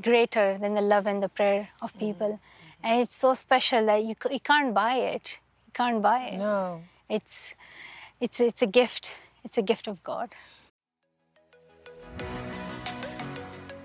greater 0.02 0.58
than 0.58 0.74
the 0.76 0.82
love 0.82 1.08
and 1.08 1.22
the 1.22 1.30
prayer 1.30 1.70
of 1.82 1.94
mm. 1.94 2.00
people. 2.00 2.28
Mm. 2.28 2.40
And 2.84 3.02
it's 3.02 3.16
so 3.16 3.34
special 3.34 3.86
that 3.86 4.04
you, 4.04 4.16
you 4.32 4.40
can't 4.40 4.74
buy 4.74 4.96
it. 4.96 5.40
You 5.68 5.72
can't 5.74 6.02
buy 6.02 6.24
it. 6.28 6.38
No. 6.38 6.82
It's, 7.10 7.56
it's, 8.20 8.40
it's 8.40 8.62
a 8.62 8.68
gift. 8.68 9.16
It's 9.44 9.58
a 9.58 9.62
gift 9.62 9.88
of 9.88 10.04
God. 10.04 10.30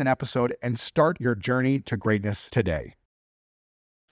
an 0.00 0.06
episode 0.06 0.56
and 0.62 0.78
start 0.78 1.20
your 1.20 1.34
journey 1.34 1.80
to 1.80 1.96
greatness 1.96 2.48
today. 2.50 2.94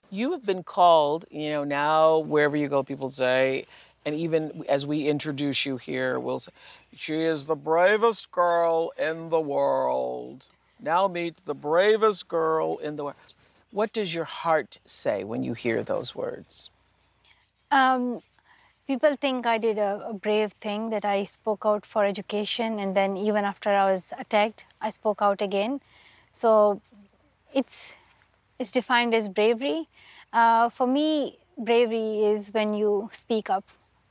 You 0.09 0.31
have 0.31 0.45
been 0.45 0.63
called, 0.63 1.25
you 1.29 1.49
know, 1.49 1.63
now 1.63 2.19
wherever 2.19 2.55
you 2.55 2.67
go, 2.67 2.83
people 2.83 3.09
say, 3.09 3.65
and 4.05 4.15
even 4.15 4.63
as 4.69 4.85
we 4.85 5.07
introduce 5.07 5.65
you 5.65 5.77
here, 5.77 6.19
we'll 6.19 6.39
say, 6.39 6.51
she 6.95 7.21
is 7.21 7.45
the 7.45 7.55
bravest 7.55 8.31
girl 8.31 8.91
in 8.99 9.29
the 9.29 9.39
world. 9.39 10.47
Now 10.79 11.07
meet 11.07 11.43
the 11.45 11.55
bravest 11.55 12.27
girl 12.27 12.77
in 12.77 12.95
the 12.95 13.05
world. 13.05 13.15
What 13.71 13.91
does 13.91 14.13
your 14.13 14.25
heart 14.25 14.77
say 14.85 15.23
when 15.23 15.43
you 15.43 15.53
hear 15.53 15.83
those 15.83 16.15
words? 16.15 16.69
Um, 17.71 18.21
people 18.87 19.15
think 19.15 19.45
I 19.45 19.57
did 19.57 19.77
a, 19.77 20.07
a, 20.09 20.13
brave 20.13 20.53
thing 20.61 20.89
that 20.91 21.05
I 21.05 21.25
spoke 21.25 21.63
out 21.65 21.85
for 21.85 22.05
education, 22.05 22.79
and 22.79 22.95
then 22.95 23.17
even 23.17 23.45
after 23.45 23.69
I 23.69 23.91
was 23.91 24.13
attacked, 24.19 24.65
I 24.81 24.89
spoke 24.89 25.21
out 25.21 25.41
again. 25.41 25.81
So 26.33 26.81
it's 27.53 27.95
it's 28.59 28.71
defined 28.71 29.13
as 29.13 29.27
bravery. 29.27 29.87
Uh, 30.31 30.69
for 30.69 30.87
me, 30.87 31.37
bravery 31.57 32.25
is 32.25 32.53
when 32.53 32.73
you 32.73 33.09
speak 33.11 33.49
up 33.49 33.63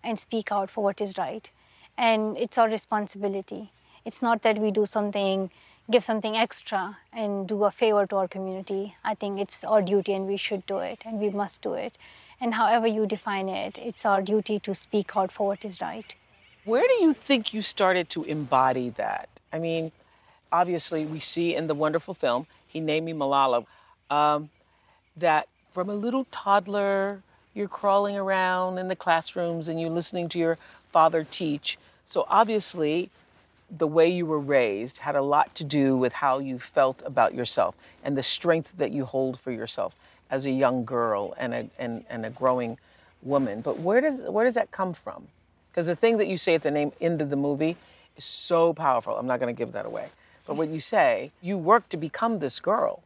and 0.02 0.19
speak 0.19 0.52
out 0.52 0.71
for 0.71 0.85
what 0.85 1.00
is 1.00 1.16
right, 1.16 1.50
and 1.97 2.37
it's 2.37 2.59
our 2.59 2.69
responsibility. 2.69 3.71
It's 4.04 4.21
not 4.21 4.43
that 4.43 4.59
we 4.59 4.71
do 4.71 4.85
something, 4.85 5.50
give 5.90 6.04
something 6.04 6.37
extra, 6.37 6.99
and 7.12 7.49
do 7.49 7.64
a 7.64 7.71
favor 7.71 8.07
to 8.07 8.16
our 8.16 8.28
community. 8.28 8.95
I 9.04 9.14
think 9.14 9.40
it's 9.40 9.64
our 9.64 9.81
duty, 9.81 10.12
and 10.14 10.26
we 10.26 10.37
should 10.37 10.66
do 10.66 10.78
it, 10.78 11.02
and 11.07 11.21
we 11.21 11.31
must 11.31 11.62
do 11.62 11.75
it 11.75 11.97
and 12.44 12.52
however 12.52 12.86
you 12.86 13.06
define 13.06 13.48
it, 13.48 13.78
it's 13.78 14.04
our 14.04 14.20
duty 14.20 14.58
to 14.58 14.74
speak 14.74 15.16
out 15.16 15.32
for 15.32 15.46
what 15.46 15.64
is 15.64 15.80
right. 15.80 16.14
Where 16.66 16.86
do 16.86 17.02
you 17.02 17.14
think 17.14 17.54
you 17.54 17.62
started 17.62 18.10
to 18.10 18.24
embody 18.24 18.90
that? 18.90 19.30
I 19.50 19.58
mean, 19.58 19.90
obviously, 20.52 21.06
we 21.06 21.20
see 21.20 21.54
in 21.54 21.68
the 21.68 21.74
wonderful 21.74 22.12
film, 22.12 22.46
He 22.68 22.80
Named 22.80 23.06
Me 23.06 23.14
Malala, 23.14 23.64
um, 24.10 24.50
that 25.16 25.48
from 25.72 25.88
a 25.88 25.94
little 25.94 26.26
toddler, 26.30 27.22
you're 27.54 27.66
crawling 27.66 28.14
around 28.14 28.76
in 28.76 28.88
the 28.88 28.96
classrooms 28.96 29.68
and 29.68 29.80
you're 29.80 29.88
listening 29.88 30.28
to 30.28 30.38
your 30.38 30.58
father 30.92 31.24
teach. 31.24 31.78
So 32.04 32.26
obviously, 32.28 33.08
the 33.70 33.86
way 33.86 34.10
you 34.10 34.26
were 34.26 34.38
raised 34.38 34.98
had 34.98 35.16
a 35.16 35.22
lot 35.22 35.54
to 35.54 35.64
do 35.64 35.96
with 35.96 36.12
how 36.12 36.40
you 36.40 36.58
felt 36.58 37.02
about 37.06 37.32
yourself 37.32 37.74
and 38.04 38.18
the 38.18 38.22
strength 38.22 38.70
that 38.76 38.92
you 38.92 39.06
hold 39.06 39.40
for 39.40 39.50
yourself 39.50 39.94
as 40.34 40.46
a 40.46 40.50
young 40.50 40.84
girl 40.84 41.32
and 41.38 41.54
a, 41.54 41.62
and, 41.78 42.04
and 42.10 42.26
a 42.26 42.30
growing 42.30 42.76
woman. 43.22 43.60
But 43.60 43.78
where 43.78 44.00
does, 44.00 44.20
where 44.34 44.44
does 44.44 44.54
that 44.54 44.70
come 44.72 44.92
from? 44.92 45.20
Because 45.70 45.86
the 45.86 45.94
thing 45.94 46.18
that 46.18 46.26
you 46.26 46.36
say 46.36 46.54
at 46.56 46.62
the 46.62 46.72
name, 46.72 46.90
end 47.00 47.22
of 47.22 47.30
the 47.30 47.36
movie 47.36 47.76
is 48.16 48.24
so 48.24 48.72
powerful. 48.72 49.16
I'm 49.16 49.28
not 49.28 49.38
going 49.38 49.54
to 49.54 49.58
give 49.58 49.72
that 49.72 49.86
away. 49.86 50.08
But 50.46 50.56
what 50.56 50.68
you 50.68 50.80
say, 50.80 51.30
you 51.40 51.56
work 51.56 51.88
to 51.90 51.96
become 51.96 52.40
this 52.40 52.58
girl. 52.58 53.02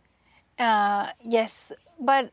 Uh, 0.59 1.13
yes, 1.23 1.71
but 2.01 2.31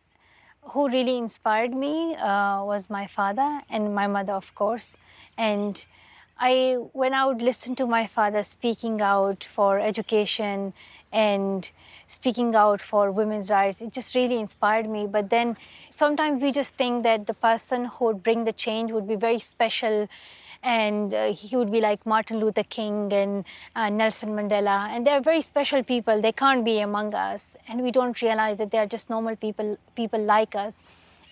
who 0.62 0.88
really 0.88 1.18
inspired 1.18 1.74
me 1.74 2.16
uh, 2.16 2.64
was 2.64 2.90
my 2.90 3.06
father 3.06 3.62
and 3.70 3.94
my 3.94 4.08
mother, 4.08 4.34
of 4.34 4.56
course. 4.56 4.94
And 5.38 5.86
I, 6.38 6.78
when 6.92 7.14
I 7.14 7.26
would 7.26 7.42
listen 7.42 7.76
to 7.76 7.86
my 7.86 8.08
father 8.08 8.44
speaking 8.44 9.02
out 9.02 9.44
for 9.44 9.80
education 9.80 10.74
and 11.14 11.70
speaking 12.08 12.56
out 12.56 12.82
for 12.82 13.12
women's 13.12 13.50
rights, 13.50 13.82
it 13.82 13.94
just 13.94 14.16
really 14.16 14.40
inspired 14.40 14.90
me. 14.90 15.08
But 15.08 15.30
then 15.30 15.56
sometimes 15.90 16.42
we 16.42 16.52
just 16.52 16.74
think 16.74 17.04
that 17.04 17.26
the 17.26 17.34
person 17.34 17.86
who 17.86 18.06
would 18.06 18.22
bring 18.22 18.44
the 18.44 18.54
change 18.54 18.92
would 18.92 19.08
be 19.08 19.16
very 19.16 19.40
special 19.40 20.10
and 20.62 21.14
uh, 21.14 21.32
he 21.32 21.56
would 21.56 21.72
be 21.72 21.80
like 21.80 22.06
Martin 22.06 22.40
Luther 22.40 22.64
King 22.64 23.14
and 23.14 23.46
uh, 23.76 23.90
Nelson 23.90 24.30
Mandela. 24.36 24.90
And 24.90 25.06
they're 25.06 25.22
very 25.22 25.42
special 25.42 25.84
people. 25.84 26.22
They 26.22 26.32
can't 26.32 26.66
be 26.66 26.80
among 26.80 27.14
us. 27.14 27.56
And 27.68 27.82
we 27.82 27.92
don't 27.92 28.20
realize 28.22 28.58
that 28.58 28.72
they're 28.72 28.88
just 28.88 29.10
normal 29.10 29.36
people, 29.36 29.78
people 29.96 30.22
like 30.22 30.56
us. 30.56 30.82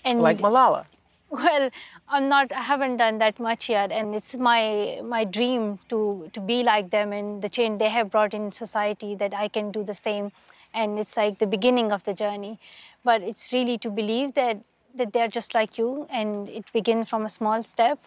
And 0.06 0.22
like 0.22 0.38
Malala. 0.38 0.86
Well, 1.34 1.70
I'm 2.08 2.30
not. 2.30 2.52
I 2.54 2.62
haven't 2.62 2.98
done 2.98 3.18
that 3.18 3.40
much 3.40 3.68
yet, 3.70 3.92
and 3.92 4.16
it's 4.16 4.36
my 4.38 5.02
my 5.04 5.24
dream 5.26 5.80
to 5.90 6.30
to 6.34 6.40
be 6.40 6.62
like 6.64 6.92
them 6.92 7.12
and 7.12 7.42
the 7.42 7.50
change 7.50 7.80
they 7.80 7.90
have 7.90 8.10
brought 8.12 8.34
in 8.34 8.52
society 8.52 9.16
that 9.16 9.34
I 9.34 9.48
can 9.50 9.72
do 9.72 9.84
the 9.84 9.96
same, 9.96 10.32
and 10.74 10.98
it's 11.00 11.18
like 11.18 11.40
the 11.40 11.48
beginning 11.56 11.92
of 11.92 12.04
the 12.06 12.14
journey. 12.14 12.58
But 13.04 13.22
it's 13.24 13.52
really 13.52 13.78
to 13.80 13.90
believe 13.90 14.34
that 14.36 14.62
that 14.96 15.12
they're 15.14 15.34
just 15.40 15.54
like 15.56 15.78
you, 15.78 16.08
and 16.10 16.48
it 16.50 16.72
begins 16.72 17.10
from 17.10 17.26
a 17.26 17.30
small 17.38 17.64
step. 17.64 18.00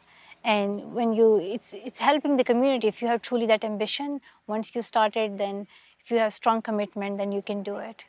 And 0.45 0.95
when 0.95 1.13
you, 1.13 1.37
it's 1.39 1.75
it's 1.75 1.99
helping 1.99 2.37
the 2.37 2.45
community. 2.53 2.87
If 2.89 3.03
you 3.03 3.09
have 3.09 3.23
truly 3.23 3.47
that 3.55 3.65
ambition, 3.73 4.21
once 4.47 4.75
you 4.75 4.83
started, 4.93 5.37
then 5.39 5.67
if 6.05 6.11
you 6.13 6.19
have 6.19 6.33
strong 6.33 6.63
commitment, 6.63 7.19
then 7.19 7.33
you 7.33 7.43
can 7.43 7.63
do 7.65 7.77
it. 7.91 8.07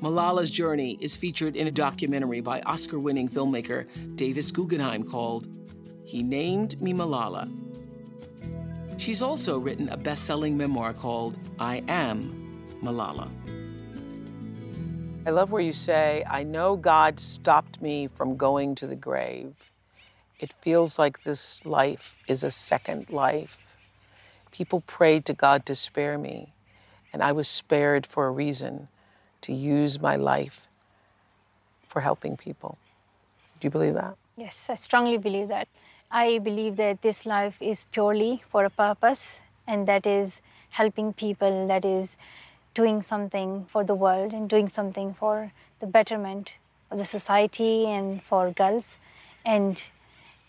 Malala's 0.00 0.50
journey 0.50 0.96
is 1.02 1.14
featured 1.14 1.56
in 1.56 1.66
a 1.66 1.70
documentary 1.70 2.40
by 2.40 2.62
Oscar 2.62 2.98
winning 2.98 3.28
filmmaker 3.28 3.86
Davis 4.16 4.50
Guggenheim 4.50 5.04
called 5.04 5.46
He 6.06 6.22
Named 6.22 6.80
Me 6.80 6.94
Malala. 6.94 7.52
She's 8.96 9.20
also 9.20 9.58
written 9.58 9.90
a 9.90 9.98
best 9.98 10.24
selling 10.24 10.56
memoir 10.56 10.94
called 10.94 11.38
I 11.58 11.84
Am 11.86 12.80
Malala. 12.82 13.28
I 15.26 15.30
love 15.30 15.50
where 15.50 15.60
you 15.60 15.74
say, 15.74 16.24
I 16.26 16.44
know 16.44 16.76
God 16.76 17.20
stopped 17.20 17.82
me 17.82 18.06
from 18.06 18.38
going 18.38 18.74
to 18.76 18.86
the 18.86 18.96
grave. 18.96 19.54
It 20.38 20.54
feels 20.62 20.98
like 20.98 21.22
this 21.24 21.66
life 21.66 22.16
is 22.26 22.42
a 22.42 22.50
second 22.50 23.10
life. 23.10 23.58
People 24.50 24.80
prayed 24.86 25.26
to 25.26 25.34
God 25.34 25.66
to 25.66 25.74
spare 25.74 26.16
me, 26.16 26.54
and 27.12 27.22
I 27.22 27.32
was 27.32 27.48
spared 27.48 28.06
for 28.06 28.26
a 28.26 28.30
reason 28.30 28.88
to 29.42 29.52
use 29.52 30.00
my 30.00 30.16
life 30.16 30.68
for 31.86 32.00
helping 32.00 32.36
people. 32.36 32.78
Do 33.60 33.66
you 33.66 33.70
believe 33.70 33.94
that? 33.94 34.16
Yes, 34.36 34.70
I 34.70 34.74
strongly 34.74 35.18
believe 35.18 35.48
that. 35.48 35.68
I 36.10 36.38
believe 36.38 36.76
that 36.76 37.02
this 37.02 37.26
life 37.26 37.56
is 37.60 37.84
purely 37.86 38.42
for 38.48 38.64
a 38.64 38.70
purpose, 38.70 39.42
and 39.66 39.86
that 39.86 40.06
is 40.06 40.40
helping 40.70 41.12
people, 41.12 41.66
that 41.68 41.84
is 41.84 42.16
doing 42.74 43.02
something 43.02 43.66
for 43.68 43.84
the 43.84 43.94
world 43.94 44.32
and 44.32 44.48
doing 44.48 44.68
something 44.68 45.14
for 45.14 45.52
the 45.80 45.86
betterment 45.86 46.56
of 46.90 46.98
the 46.98 47.04
society 47.04 47.86
and 47.86 48.22
for 48.22 48.50
girls. 48.50 48.98
And 49.44 49.84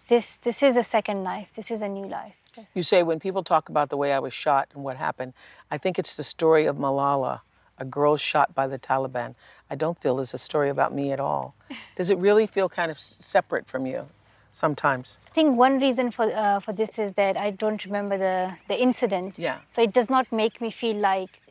this, 0.07 0.37
this 0.37 0.63
is 0.63 0.77
a 0.77 0.83
second 0.83 1.23
life, 1.23 1.49
this 1.55 1.71
is 1.71 1.81
a 1.81 1.87
new 1.87 2.05
life. 2.07 2.35
You 2.73 2.83
say 2.83 3.03
when 3.03 3.19
people 3.19 3.43
talk 3.43 3.69
about 3.69 3.89
the 3.89 3.97
way 3.97 4.11
I 4.11 4.19
was 4.19 4.33
shot 4.33 4.67
and 4.73 4.83
what 4.83 4.97
happened, 4.97 5.33
I 5.69 5.77
think 5.77 5.97
it's 5.97 6.15
the 6.15 6.23
story 6.23 6.65
of 6.65 6.75
Malala, 6.75 7.41
a 7.81 7.85
girl 7.85 8.15
shot 8.15 8.53
by 8.53 8.67
the 8.67 8.79
Taliban. 8.79 9.33
I 9.71 9.75
don't 9.75 9.99
feel 9.99 10.19
it's 10.19 10.33
a 10.33 10.37
story 10.37 10.69
about 10.69 10.93
me 10.93 11.11
at 11.11 11.19
all. 11.19 11.55
Does 11.97 12.09
it 12.11 12.17
really 12.19 12.47
feel 12.47 12.69
kind 12.69 12.91
of 12.91 12.99
separate 12.99 13.65
from 13.67 13.85
you 13.85 14.07
sometimes? 14.53 15.17
I 15.27 15.31
think 15.31 15.57
one 15.57 15.79
reason 15.79 16.11
for, 16.11 16.25
uh, 16.33 16.59
for 16.59 16.73
this 16.73 16.99
is 16.99 17.11
that 17.13 17.35
I 17.37 17.49
don't 17.51 17.83
remember 17.83 18.17
the, 18.17 18.53
the 18.67 18.79
incident. 18.79 19.39
Yeah. 19.39 19.57
So 19.71 19.81
it 19.81 19.93
does 19.93 20.09
not 20.09 20.31
make 20.31 20.61
me 20.61 20.69
feel 20.69 20.97
like 20.97 21.41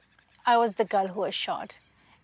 I 0.46 0.56
was 0.56 0.74
the 0.74 0.84
girl 0.84 1.08
who 1.08 1.20
was 1.20 1.34
shot. 1.34 1.76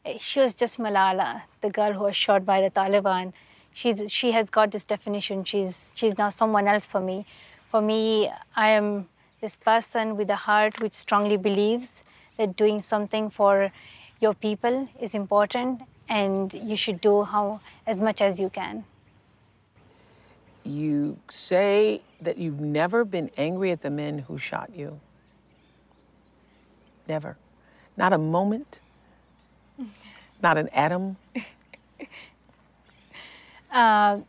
Eh, 0.04 0.18
she 0.18 0.38
was 0.40 0.54
just 0.54 0.78
Malala, 0.78 1.42
the 1.62 1.70
girl 1.70 1.92
who 1.92 2.04
was 2.04 2.16
shot 2.16 2.46
by 2.46 2.60
the 2.60 2.70
Taliban. 2.70 3.32
She's, 3.72 4.00
she 4.10 4.30
has 4.32 4.48
got 4.50 4.70
this 4.70 4.84
definition. 4.84 5.44
She's, 5.44 5.92
she's 5.96 6.16
now 6.16 6.30
someone 6.30 6.68
else 6.68 6.86
for 6.86 7.00
me. 7.00 7.26
For 7.70 7.82
me, 7.82 8.30
I 8.54 8.68
am 8.70 9.08
this 9.40 9.56
person 9.56 10.16
with 10.16 10.30
a 10.30 10.36
heart 10.36 10.80
which 10.80 10.92
strongly 10.92 11.36
believes 11.36 11.92
that 12.36 12.56
doing 12.56 12.82
something 12.82 13.30
for 13.30 13.72
your 14.20 14.34
people 14.34 14.88
is 15.00 15.14
important 15.14 15.82
and 16.08 16.54
you 16.54 16.76
should 16.76 17.00
do 17.00 17.22
how 17.24 17.60
as 17.86 18.00
much 18.00 18.20
as 18.20 18.40
you 18.40 18.48
can. 18.50 18.84
You 20.64 21.16
say 21.28 22.02
that 22.20 22.38
you've 22.38 22.60
never 22.60 23.04
been 23.04 23.30
angry 23.36 23.70
at 23.70 23.82
the 23.82 23.90
men 23.90 24.18
who 24.18 24.38
shot 24.38 24.70
you. 24.74 24.98
Never. 27.08 27.36
Not 27.96 28.12
a 28.12 28.18
moment. 28.18 28.80
Not 30.42 30.58
an 30.58 30.68
atom. 30.72 31.16
Uh, 33.70 34.20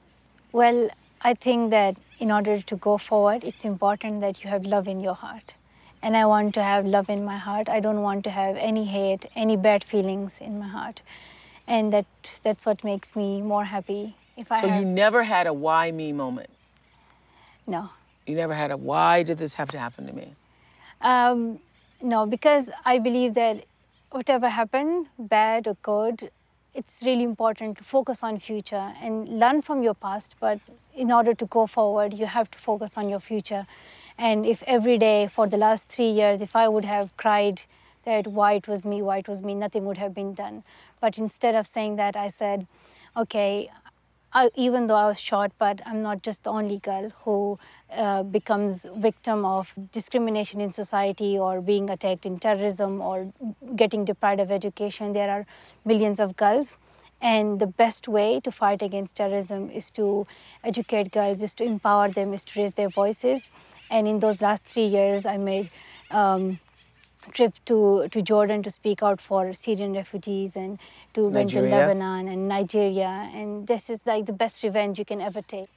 well, 0.51 0.89
I 1.21 1.33
think 1.33 1.71
that 1.71 1.97
in 2.19 2.31
order 2.31 2.61
to 2.61 2.75
go 2.75 2.97
forward, 2.97 3.43
it's 3.43 3.65
important 3.65 4.21
that 4.21 4.43
you 4.43 4.49
have 4.49 4.65
love 4.65 4.87
in 4.87 4.99
your 4.99 5.13
heart. 5.15 5.55
And 6.01 6.15
I 6.15 6.25
want 6.25 6.53
to 6.53 6.63
have 6.63 6.85
love 6.85 7.09
in 7.09 7.25
my 7.25 7.37
heart. 7.37 7.69
I 7.69 7.79
don't 7.79 8.01
want 8.01 8.23
to 8.25 8.29
have 8.29 8.55
any 8.55 8.85
hate, 8.85 9.25
any 9.35 9.57
bad 9.57 9.83
feelings 9.83 10.39
in 10.39 10.59
my 10.59 10.67
heart. 10.67 11.01
And 11.67 11.91
that 11.91 12.05
that's 12.43 12.65
what 12.65 12.83
makes 12.83 13.15
me 13.15 13.41
more 13.41 13.65
happy. 13.65 14.15
If 14.37 14.51
I 14.51 14.59
So 14.61 14.67
have, 14.67 14.79
you 14.81 14.85
never 14.85 15.23
had 15.23 15.47
a 15.47 15.53
why 15.53 15.91
me 15.91 16.13
moment. 16.13 16.49
no. 17.65 17.89
You 18.25 18.35
never 18.35 18.53
had 18.53 18.71
a 18.71 18.77
why 18.77 19.23
did 19.23 19.37
this 19.37 19.53
have 19.55 19.71
to 19.71 19.79
happen 19.79 20.05
to 20.07 20.13
me? 20.13 20.33
Um, 21.01 21.59
no, 22.01 22.25
because 22.25 22.69
I 22.85 22.99
believe 22.99 23.33
that 23.35 23.65
whatever 24.11 24.49
happened, 24.49 25.07
bad 25.17 25.67
or 25.67 25.75
good, 25.81 26.29
it's 26.73 27.03
really 27.03 27.23
important 27.23 27.77
to 27.79 27.83
focus 27.83 28.23
on 28.23 28.39
future 28.39 28.93
and 29.01 29.39
learn 29.39 29.61
from 29.61 29.81
your 29.83 29.93
past. 29.95 30.35
But 30.39 30.59
in 30.95 31.11
order 31.11 31.33
to 31.33 31.45
go 31.45 31.67
forward, 31.67 32.13
you 32.13 32.25
have 32.25 32.49
to 32.51 32.59
focus 32.59 32.97
on 32.97 33.09
your 33.09 33.19
future. 33.19 33.65
And 34.17 34.45
if 34.45 34.63
every 34.63 34.97
day 34.97 35.27
for 35.27 35.47
the 35.47 35.57
last 35.57 35.89
three 35.89 36.09
years, 36.09 36.41
if 36.41 36.55
I 36.55 36.67
would 36.67 36.85
have 36.85 37.15
cried 37.17 37.61
that 38.05 38.27
why 38.27 38.53
it 38.53 38.67
was 38.67 38.85
me, 38.85 39.01
why 39.01 39.17
it 39.19 39.27
was 39.27 39.41
me, 39.43 39.53
nothing 39.53 39.85
would 39.85 39.97
have 39.97 40.13
been 40.13 40.33
done. 40.33 40.63
But 40.99 41.17
instead 41.17 41.55
of 41.55 41.67
saying 41.67 41.97
that, 41.97 42.15
I 42.15 42.29
said, 42.29 42.67
okay, 43.15 43.69
I, 44.33 44.49
even 44.55 44.87
though 44.87 44.95
I 44.95 45.07
was 45.07 45.19
shot, 45.19 45.51
but 45.57 45.81
I'm 45.85 46.01
not 46.01 46.21
just 46.21 46.43
the 46.43 46.51
only 46.51 46.79
girl 46.79 47.09
who 47.23 47.59
uh, 47.91 48.23
becomes 48.23 48.85
victim 48.97 49.45
of 49.45 49.73
discrimination 49.91 50.61
in 50.61 50.71
society 50.71 51.37
or 51.37 51.61
being 51.61 51.89
attacked 51.89 52.25
in 52.25 52.39
terrorism 52.39 53.01
or 53.01 53.31
getting 53.75 54.03
deprived 54.03 54.41
of 54.41 54.51
education. 54.51 55.13
There 55.13 55.29
are 55.29 55.45
millions 55.85 56.19
of 56.19 56.35
girls. 56.35 56.77
And 57.21 57.59
the 57.59 57.67
best 57.67 58.07
way 58.07 58.39
to 58.41 58.51
fight 58.51 58.81
against 58.81 59.15
terrorism 59.15 59.71
is 59.71 59.89
to 59.91 60.27
educate 60.63 61.11
girls, 61.11 61.41
is 61.41 61.53
to 61.55 61.63
empower 61.63 62.09
them, 62.09 62.33
is 62.33 62.45
to 62.45 62.59
raise 62.61 62.73
their 62.73 62.89
voices. 62.89 63.49
And 63.89 64.07
in 64.07 64.19
those 64.19 64.41
last 64.41 64.65
three 64.65 64.85
years, 64.85 65.25
I 65.25 65.37
made 65.37 65.69
um, 66.11 66.59
trip 67.31 67.53
to, 67.65 68.07
to 68.09 68.21
Jordan 68.21 68.63
to 68.63 68.71
speak 68.71 69.03
out 69.03 69.21
for 69.21 69.53
Syrian 69.53 69.93
refugees 69.93 70.55
and 70.55 70.79
to 71.13 71.27
went 71.27 71.51
to 71.51 71.61
Lebanon 71.61 72.27
and 72.27 72.47
Nigeria. 72.47 73.29
And 73.33 73.67
this 73.67 73.89
is 73.89 74.01
like 74.05 74.25
the 74.25 74.33
best 74.33 74.63
revenge 74.63 74.99
you 74.99 75.05
can 75.05 75.21
ever 75.21 75.41
take. 75.41 75.69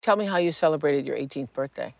Tell 0.00 0.16
me 0.16 0.26
how 0.26 0.36
you 0.36 0.52
celebrated 0.52 1.06
your 1.06 1.16
18th 1.16 1.52
birthday. 1.52 1.94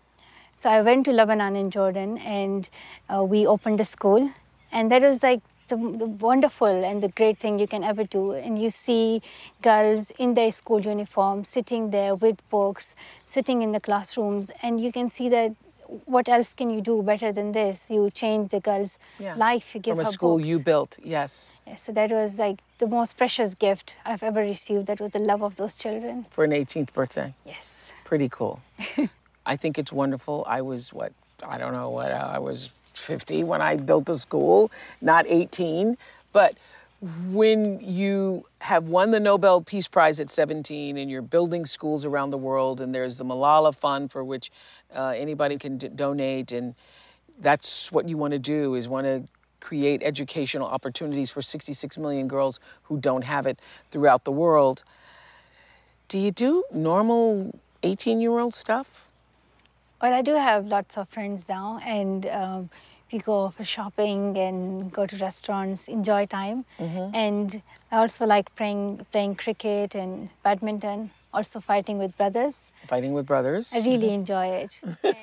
So 0.55 0.71
I 0.71 0.83
went 0.83 1.05
to 1.07 1.13
Lebanon 1.13 1.57
and 1.57 1.73
Jordan 1.73 2.19
and 2.19 2.69
uh, 3.09 3.23
we 3.25 3.47
opened 3.47 3.81
a 3.81 3.85
school. 3.85 4.31
And 4.73 4.91
that 4.91 5.03
was 5.03 5.23
like 5.23 5.41
the, 5.77 5.99
the 5.99 6.07
wonderful 6.07 6.85
and 6.85 7.03
the 7.03 7.09
great 7.09 7.39
thing 7.39 7.59
you 7.59 7.67
can 7.67 7.85
ever 7.85 8.05
do. 8.05 8.33
And 8.33 8.61
you 8.61 8.71
see 8.71 9.23
girls 9.63 10.11
in 10.19 10.35
their 10.35 10.53
school 10.53 10.81
uniform 10.81 11.45
sitting 11.45 11.91
there 11.91 12.15
with 12.15 12.37
books, 12.51 12.95
sitting 13.27 13.63
in 13.63 13.73
the 13.73 13.81
classrooms, 13.81 14.51
and 14.63 14.81
you 14.81 14.93
can 14.93 15.11
see 15.11 15.29
that 15.31 15.53
what 16.07 16.29
else 16.29 16.55
can 16.55 16.71
you 16.71 16.81
do 16.81 17.03
better 17.03 17.31
than 17.33 17.53
this? 17.53 17.91
You 17.91 18.11
change 18.11 18.51
the 18.51 18.61
girl's 18.61 18.99
Yeah. 19.19 19.35
life, 19.37 19.75
you 19.75 19.81
give 19.81 19.93
From 19.97 20.01
a 20.01 20.05
her 20.05 20.13
school 20.13 20.37
books. 20.39 20.49
you 20.49 20.59
built, 20.59 20.99
yes, 21.03 21.51
Yeah, 21.67 21.77
so 21.77 21.93
that 21.93 22.11
was 22.11 22.39
like 22.39 22.59
the 22.79 22.87
most 22.87 23.17
precious 23.17 23.55
gift 23.55 23.95
I've 24.05 24.23
ever 24.23 24.41
received. 24.41 24.87
That 24.87 25.01
was 25.01 25.11
the 25.11 25.19
love 25.19 25.43
of 25.43 25.57
those 25.57 25.77
children. 25.77 26.27
for 26.31 26.43
an 26.45 26.53
18th 26.53 26.93
birthday. 26.93 27.35
Yes. 27.45 27.91
Pretty 28.05 28.29
cool. 28.29 28.61
I 29.47 29.57
think 29.57 29.79
it's 29.79 29.93
wonderful. 29.93 30.45
I 30.49 30.63
was 30.63 30.93
what 30.93 31.13
I 31.47 31.59
don't 31.59 31.73
know 31.73 31.91
what 31.91 32.11
uh, 32.13 32.31
I 32.33 32.39
was 32.39 32.71
50 32.99 33.45
when 33.45 33.63
I 33.63 33.77
built 33.77 34.07
the 34.07 34.19
school, 34.19 34.71
not 35.01 35.27
18. 35.29 35.97
But 36.33 36.57
when 37.31 37.81
you 37.81 38.47
have 38.61 38.85
won 38.85 39.11
the 39.11 39.21
Nobel 39.21 39.61
Peace 39.61 39.89
Prize 39.89 40.21
at 40.21 40.31
17 40.31 40.97
and 40.97 41.11
you're 41.11 41.23
building 41.23 41.67
schools 41.67 42.05
around 42.05 42.31
the 42.31 42.39
world, 42.39 42.81
and 42.81 42.95
there's 42.95 43.19
the 43.19 43.25
Malala 43.25 43.77
Fund 43.77 44.11
for 44.11 44.25
which 44.25 44.51
uh, 44.95 45.15
anybody 45.17 45.59
can 45.59 45.77
d- 45.77 45.89
donate, 45.89 46.53
and 46.53 46.75
that's 47.41 47.93
what 47.93 48.09
you 48.09 48.17
want 48.17 48.33
to 48.33 48.39
do 48.39 48.75
is 48.75 48.89
want 48.89 49.07
to 49.07 49.25
create 49.61 50.03
educational 50.03 50.67
opportunities 50.67 51.31
for 51.31 51.43
66 51.43 51.99
million 51.99 52.29
girls 52.29 52.61
who 52.85 52.99
don't 52.99 53.25
have 53.25 53.47
it 53.47 53.61
throughout 53.91 54.25
the 54.25 54.33
world. 54.33 54.85
Do 56.09 56.19
you 56.19 56.31
do 56.31 56.65
normal 56.73 57.59
18 57.83 58.21
year 58.21 58.39
old 58.39 58.55
stuff? 58.55 59.09
Well, 60.05 60.13
I 60.13 60.21
do 60.21 60.35
have 60.35 60.67
lots 60.67 60.99
of 60.99 61.09
friends 61.09 61.45
now, 61.49 61.81
and 61.83 62.27
um, 62.27 62.69
we 63.11 63.21
go 63.21 63.49
for 63.49 63.65
shopping 63.65 64.37
and 64.37 64.93
go 64.93 65.07
to 65.07 65.17
restaurants, 65.17 65.89
enjoy 65.89 66.27
time. 66.27 66.67
And 67.15 67.63
I 67.91 67.97
also 67.97 68.27
like 68.27 68.55
playing 68.55 69.07
playing 69.13 69.37
cricket 69.37 69.95
and 69.95 70.29
badminton. 70.43 71.11
Also 71.33 71.59
fighting 71.59 71.97
with 71.97 72.15
brothers. 72.19 72.65
Fighting 72.87 73.15
with 73.15 73.25
brothers. 73.25 73.73
I 73.73 73.79
really 73.79 74.13
enjoy 74.13 74.47
it. 74.49 74.79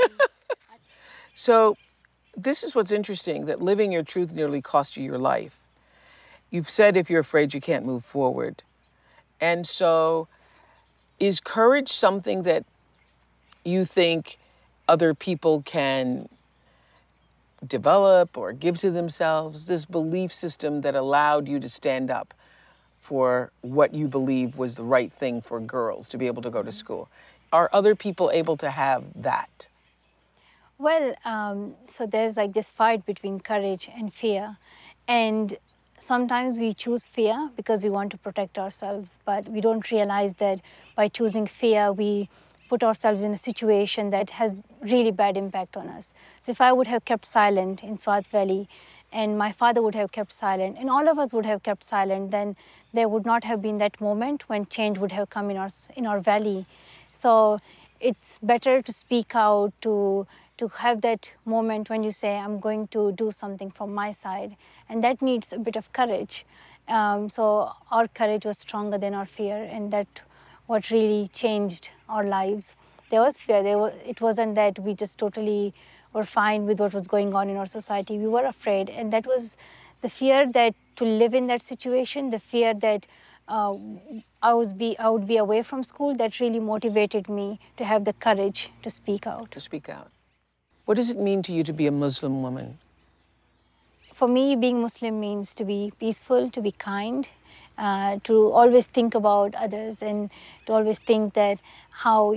So, 1.36 1.78
this 2.36 2.64
is 2.64 2.74
what's 2.74 2.92
interesting 2.92 3.46
that 3.46 3.62
living 3.62 3.92
your 3.92 4.04
truth 4.04 4.34
nearly 4.34 4.64
cost 4.64 4.98
you 4.98 5.04
your 5.04 5.20
life. 5.20 5.60
You've 6.50 6.70
said 6.70 6.98
if 6.98 7.08
you're 7.08 7.22
afraid, 7.22 7.54
you 7.54 7.62
can't 7.62 7.86
move 7.86 8.04
forward. 8.04 8.64
And 9.40 9.68
so, 9.68 10.28
is 11.20 11.40
courage 11.40 11.92
something 11.92 12.42
that 12.44 12.66
you 13.64 13.86
think 13.86 14.40
other 14.92 15.14
people 15.14 15.62
can 15.62 16.28
develop 17.66 18.38
or 18.38 18.52
give 18.52 18.78
to 18.80 18.92
themselves? 18.92 19.66
This 19.66 19.86
belief 19.86 20.34
system 20.34 20.82
that 20.82 20.96
allowed 20.96 21.48
you 21.48 21.60
to 21.62 21.70
stand 21.70 22.12
up 22.12 22.34
for 23.00 23.52
what 23.62 23.94
you 23.94 24.10
believe 24.10 24.58
was 24.58 24.76
the 24.76 24.84
right 24.84 25.12
thing 25.14 25.42
for 25.42 25.62
girls 25.62 26.10
to 26.10 26.18
be 26.18 26.28
able 26.28 26.42
to 26.42 26.50
go 26.50 26.62
to 26.62 26.74
school. 26.74 27.08
Are 27.54 27.70
other 27.72 27.96
people 27.96 28.32
able 28.34 28.58
to 28.58 28.70
have 28.70 29.04
that? 29.16 29.68
Well, 30.78 31.16
um, 31.24 31.76
so 31.90 32.06
there's 32.06 32.36
like 32.36 32.54
this 32.54 32.70
fight 32.70 33.06
between 33.06 33.40
courage 33.40 33.90
and 33.96 34.14
fear. 34.14 34.58
And 35.08 35.58
sometimes 36.00 36.60
we 36.60 36.74
choose 36.74 37.06
fear 37.06 37.50
because 37.56 37.84
we 37.84 37.90
want 37.90 38.12
to 38.12 38.18
protect 38.18 38.58
ourselves, 38.58 39.20
but 39.26 39.48
we 39.48 39.62
don't 39.62 39.90
realize 39.90 40.34
that 40.40 40.60
by 40.98 41.08
choosing 41.08 41.48
fear, 41.48 41.94
we 41.94 42.28
put 42.72 42.84
ourselves 42.90 43.24
in 43.28 43.34
a 43.34 43.42
situation 43.44 44.10
that 44.16 44.30
has 44.40 44.62
really 44.82 45.12
bad 45.12 45.38
impact 45.44 45.78
on 45.82 45.90
us. 45.98 46.14
So 46.44 46.52
if 46.56 46.62
I 46.62 46.72
would 46.72 46.88
have 46.88 47.04
kept 47.12 47.26
silent 47.26 47.84
in 47.84 47.98
Swat 48.04 48.28
Valley 48.28 48.68
and 49.22 49.38
my 49.38 49.52
father 49.52 49.82
would 49.86 49.96
have 49.96 50.12
kept 50.18 50.32
silent, 50.32 50.78
and 50.80 50.90
all 50.90 51.10
of 51.14 51.20
us 51.24 51.34
would 51.34 51.46
have 51.46 51.64
kept 51.64 51.84
silent, 51.84 52.32
then 52.32 52.56
there 52.94 53.10
would 53.14 53.26
not 53.26 53.44
have 53.44 53.62
been 53.62 53.80
that 53.80 54.00
moment 54.00 54.48
when 54.48 54.66
change 54.78 55.02
would 55.06 55.12
have 55.12 55.30
come 55.30 55.50
in 55.54 55.58
our 55.58 55.70
in 56.02 56.08
our 56.12 56.22
valley. 56.28 56.66
So 57.24 57.34
it's 58.12 58.40
better 58.52 58.82
to 58.82 58.94
speak 59.00 59.36
out, 59.36 59.74
to 59.88 59.96
to 60.62 60.70
have 60.80 61.02
that 61.10 61.30
moment 61.56 61.90
when 61.96 62.08
you 62.08 62.12
say, 62.22 62.34
"I'm 62.38 62.58
going 62.70 62.88
to 62.96 63.06
do 63.24 63.32
something 63.42 63.70
from 63.80 63.94
my 64.02 64.10
side," 64.24 64.56
and 64.88 65.04
that 65.10 65.22
needs 65.30 65.54
a 65.60 65.60
bit 65.70 65.82
of 65.82 65.92
courage. 66.00 66.46
Um, 67.00 67.30
so 67.38 67.46
our 68.00 68.08
courage 68.22 68.46
was 68.52 68.68
stronger 68.68 68.98
than 69.08 69.14
our 69.24 69.30
fear, 69.40 69.64
and 69.78 69.92
that 69.98 70.22
what 70.68 70.90
really 70.90 71.30
changed 71.34 71.90
our 72.10 72.24
lives. 72.24 72.74
There 73.10 73.22
was 73.22 73.40
fear. 73.40 73.64
There 73.64 73.78
was, 73.78 73.94
it 74.06 74.22
wasn't 74.22 74.56
that 74.56 74.80
we 74.80 74.94
just 74.94 75.20
totally 75.20 75.74
were 76.14 76.26
fine 76.26 76.66
with 76.66 76.80
what 76.80 76.94
was 76.94 77.08
going 77.08 77.34
on 77.34 77.50
in 77.50 77.58
our 77.58 77.66
society. 77.66 78.18
We 78.18 78.28
were 78.28 78.46
afraid, 78.46 78.90
and 78.90 79.12
that 79.14 79.26
was 79.26 79.58
the 80.02 80.10
fear 80.10 80.52
that 80.52 80.76
to 80.98 81.06
live 81.06 81.34
in 81.34 81.48
that 81.48 81.62
situation, 81.62 82.30
the 82.30 82.40
fear 82.40 82.74
that 82.76 83.08
uh, 83.48 83.76
I 84.42 84.54
was 84.54 84.74
be 84.74 84.98
I 84.98 85.10
would 85.10 85.28
be 85.28 85.38
away 85.38 85.64
from 85.64 85.84
school. 85.84 86.16
That 86.16 86.40
really 86.40 86.60
motivated 86.60 87.30
me 87.30 87.60
to 87.78 87.86
have 87.86 88.06
the 88.06 88.14
courage 88.14 88.70
to 88.84 88.90
speak 88.90 89.28
out. 89.28 89.52
To 89.52 89.60
speak 89.60 89.90
out. 89.90 90.10
What 90.86 90.96
does 90.96 91.10
it 91.10 91.18
mean 91.18 91.42
to 91.44 91.54
you 91.54 91.64
to 91.64 91.74
be 91.74 91.88
a 91.88 91.92
Muslim 91.92 92.42
woman? 92.42 92.78
For 94.14 94.28
me, 94.28 94.56
being 94.56 94.82
Muslim 94.82 95.20
means 95.20 95.54
to 95.56 95.66
be 95.66 95.92
peaceful, 96.00 96.50
to 96.52 96.62
be 96.62 96.72
kind, 96.72 97.28
uh, 97.78 98.20
to 98.24 98.52
always 98.52 98.86
think 98.86 99.16
about 99.16 99.56
others, 99.56 100.02
and 100.02 100.30
to 100.66 100.74
always 100.74 101.00
think 101.00 101.34
that 101.34 101.60
how 101.90 102.36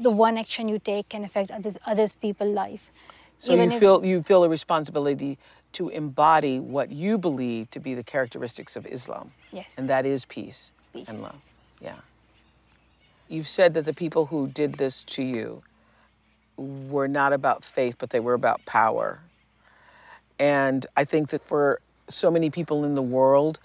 the 0.00 0.10
one 0.10 0.38
action 0.38 0.68
you 0.68 0.78
take 0.78 1.08
can 1.08 1.24
affect 1.24 1.50
other, 1.50 1.72
others 1.86 2.14
people's 2.14 2.54
life. 2.54 2.90
So 3.38 3.52
Even 3.52 3.70
you 3.70 3.78
feel 3.78 4.04
you 4.04 4.22
feel 4.22 4.44
a 4.44 4.48
responsibility 4.48 5.38
to 5.72 5.88
embody 5.90 6.60
what 6.60 6.90
you 6.90 7.18
believe 7.18 7.70
to 7.70 7.80
be 7.80 7.94
the 7.94 8.02
characteristics 8.02 8.76
of 8.76 8.86
Islam. 8.86 9.30
Yes. 9.52 9.78
And 9.78 9.88
that 9.88 10.06
is 10.06 10.24
peace, 10.24 10.72
peace. 10.92 11.08
and 11.08 11.20
love. 11.20 11.40
Yeah. 11.80 11.96
You've 13.28 13.48
said 13.48 13.74
that 13.74 13.84
the 13.84 13.92
people 13.92 14.26
who 14.26 14.48
did 14.48 14.74
this 14.74 15.04
to 15.04 15.22
you 15.22 15.62
were 16.56 17.06
not 17.06 17.32
about 17.32 17.64
faith, 17.64 17.96
but 17.98 18.10
they 18.10 18.20
were 18.20 18.34
about 18.34 18.64
power. 18.64 19.20
And 20.38 20.86
I 20.96 21.04
think 21.04 21.28
that 21.28 21.42
for 21.42 21.80
so 22.08 22.30
many 22.30 22.50
people 22.50 22.84
in 22.84 22.94
the 22.94 23.02
world, 23.02 23.60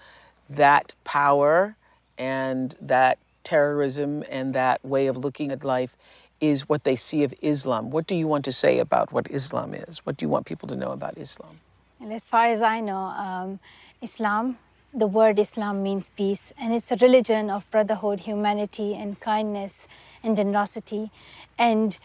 that 0.48 0.92
power 1.04 1.76
and 2.18 2.74
that 2.80 3.18
terrorism 3.42 4.24
and 4.30 4.54
that 4.54 4.84
way 4.84 5.06
of 5.06 5.16
looking 5.16 5.50
at 5.52 5.64
life 5.64 5.96
is 6.40 6.68
what 6.68 6.84
they 6.84 6.96
see 6.96 7.22
of 7.24 7.32
Islam. 7.42 7.90
What 7.90 8.06
do 8.06 8.14
you 8.14 8.26
want 8.26 8.44
to 8.46 8.52
say 8.52 8.78
about 8.78 9.12
what 9.12 9.30
Islam 9.30 9.74
is? 9.74 9.98
What 10.04 10.16
do 10.16 10.24
you 10.24 10.28
want 10.28 10.46
people 10.46 10.68
to 10.68 10.76
know 10.76 10.92
about 10.92 11.16
Islam? 11.16 11.60
And 12.00 12.12
as 12.12 12.26
far 12.26 12.46
as 12.46 12.60
I 12.60 12.80
know, 12.80 12.98
um, 12.98 13.60
Islam, 14.02 14.58
the 14.92 15.06
word 15.06 15.38
Islam 15.38 15.82
means 15.82 16.10
peace, 16.16 16.52
and 16.58 16.72
it's 16.74 16.92
a 16.92 16.96
religion 16.96 17.50
of 17.50 17.68
brotherhood, 17.70 18.20
humanity, 18.20 18.94
and 18.94 19.18
kindness 19.20 19.88
and 20.22 20.36
generosity. 20.36 21.10
And 21.58 21.98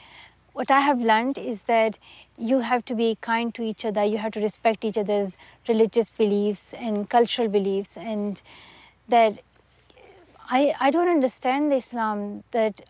what 0.54 0.72
I 0.72 0.80
have 0.80 1.00
learned 1.00 1.38
is 1.38 1.62
that 1.64 1.98
you 2.38 2.60
have 2.60 2.86
to 2.86 2.96
be 2.96 3.18
kind 3.22 3.54
to 3.56 3.64
each 3.64 3.86
other, 3.86 4.04
you 4.04 4.18
have 4.18 4.32
to 4.34 4.42
respect 4.42 4.86
each 4.86 4.98
other's 4.98 5.38
religious 5.68 6.12
beliefs 6.12 6.68
and 6.74 7.10
cultural 7.10 7.48
beliefs, 7.48 7.92
and 7.96 8.42
that 9.08 9.40
I, 10.50 10.74
I 10.80 10.92
don't 10.92 11.10
understand 11.10 11.72
the 11.72 11.78
Islam 11.78 12.44
that 12.52 12.82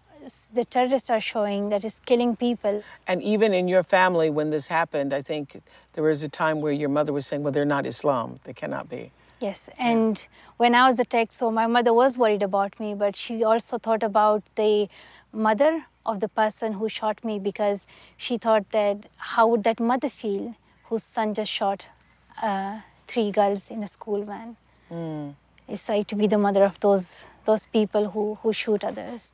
the 0.53 0.65
terrorists 0.65 1.09
are 1.09 1.21
showing 1.21 1.69
that 1.69 1.85
is 1.85 1.99
killing 2.05 2.35
people. 2.35 2.83
And 3.07 3.21
even 3.23 3.53
in 3.53 3.67
your 3.67 3.83
family, 3.83 4.29
when 4.29 4.49
this 4.49 4.67
happened, 4.67 5.13
I 5.13 5.21
think 5.21 5.61
there 5.93 6.03
was 6.03 6.23
a 6.23 6.29
time 6.29 6.61
where 6.61 6.73
your 6.73 6.89
mother 6.89 7.13
was 7.13 7.25
saying, 7.25 7.43
well, 7.43 7.51
they're 7.51 7.65
not 7.65 7.85
Islam. 7.85 8.39
They 8.43 8.53
cannot 8.53 8.89
be. 8.89 9.11
Yes, 9.39 9.69
and 9.77 10.17
yeah. 10.17 10.25
when 10.57 10.75
I 10.75 10.89
was 10.89 10.99
attacked, 10.99 11.33
so 11.33 11.49
my 11.49 11.65
mother 11.65 11.93
was 11.93 12.17
worried 12.17 12.43
about 12.43 12.77
me, 12.77 12.93
but 12.93 13.15
she 13.15 13.45
also 13.45 13.77
thought 13.77 14.03
about 14.03 14.43
the 14.55 14.89
mother 15.31 15.85
of 16.09 16.19
the 16.19 16.27
person 16.27 16.73
who 16.73 16.89
shot 16.89 17.23
me 17.23 17.39
because 17.39 17.85
she 18.17 18.37
thought 18.37 18.69
that 18.71 19.07
how 19.17 19.47
would 19.47 19.63
that 19.63 19.79
mother 19.79 20.09
feel 20.09 20.55
whose 20.85 21.03
son 21.03 21.33
just 21.33 21.51
shot 21.51 21.87
uh, 22.41 22.79
three 23.07 23.31
girls 23.31 23.69
in 23.69 23.83
a 23.83 23.87
school 23.87 24.23
van? 24.23 24.55
Mm. 24.91 25.35
It's 25.67 25.87
like 25.87 26.07
to 26.07 26.15
be 26.15 26.27
the 26.27 26.37
mother 26.37 26.63
of 26.63 26.79
those 26.79 27.25
those 27.45 27.67
people 27.67 28.09
who, 28.09 28.35
who 28.43 28.53
shoot 28.53 28.83
others. 28.83 29.33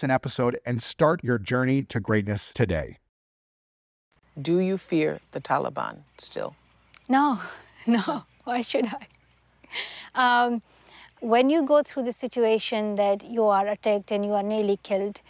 an 0.03 0.11
episode 0.11 0.59
and 0.65 0.81
start 0.81 1.23
your 1.23 1.37
journey 1.37 1.83
to 1.83 1.99
greatness 1.99 2.51
today. 2.53 2.97
Do 4.41 4.59
you 4.59 4.77
fear 4.77 5.19
the 5.31 5.41
Taliban 5.41 5.99
still? 6.17 6.55
No, 7.09 7.39
no. 7.87 8.23
Why 8.43 8.61
should 8.61 8.87
I? 8.87 9.07
Um, 10.15 10.61
when 11.19 11.49
you 11.49 11.63
go 11.63 11.83
through 11.83 12.03
the 12.03 12.11
situation 12.11 12.95
that 12.95 13.23
you 13.23 13.45
are 13.45 13.67
attacked 13.67 14.11
and 14.11 14.25
you 14.25 14.33
are 14.33 14.43
nearly 14.43 14.77
killed, 14.77 15.21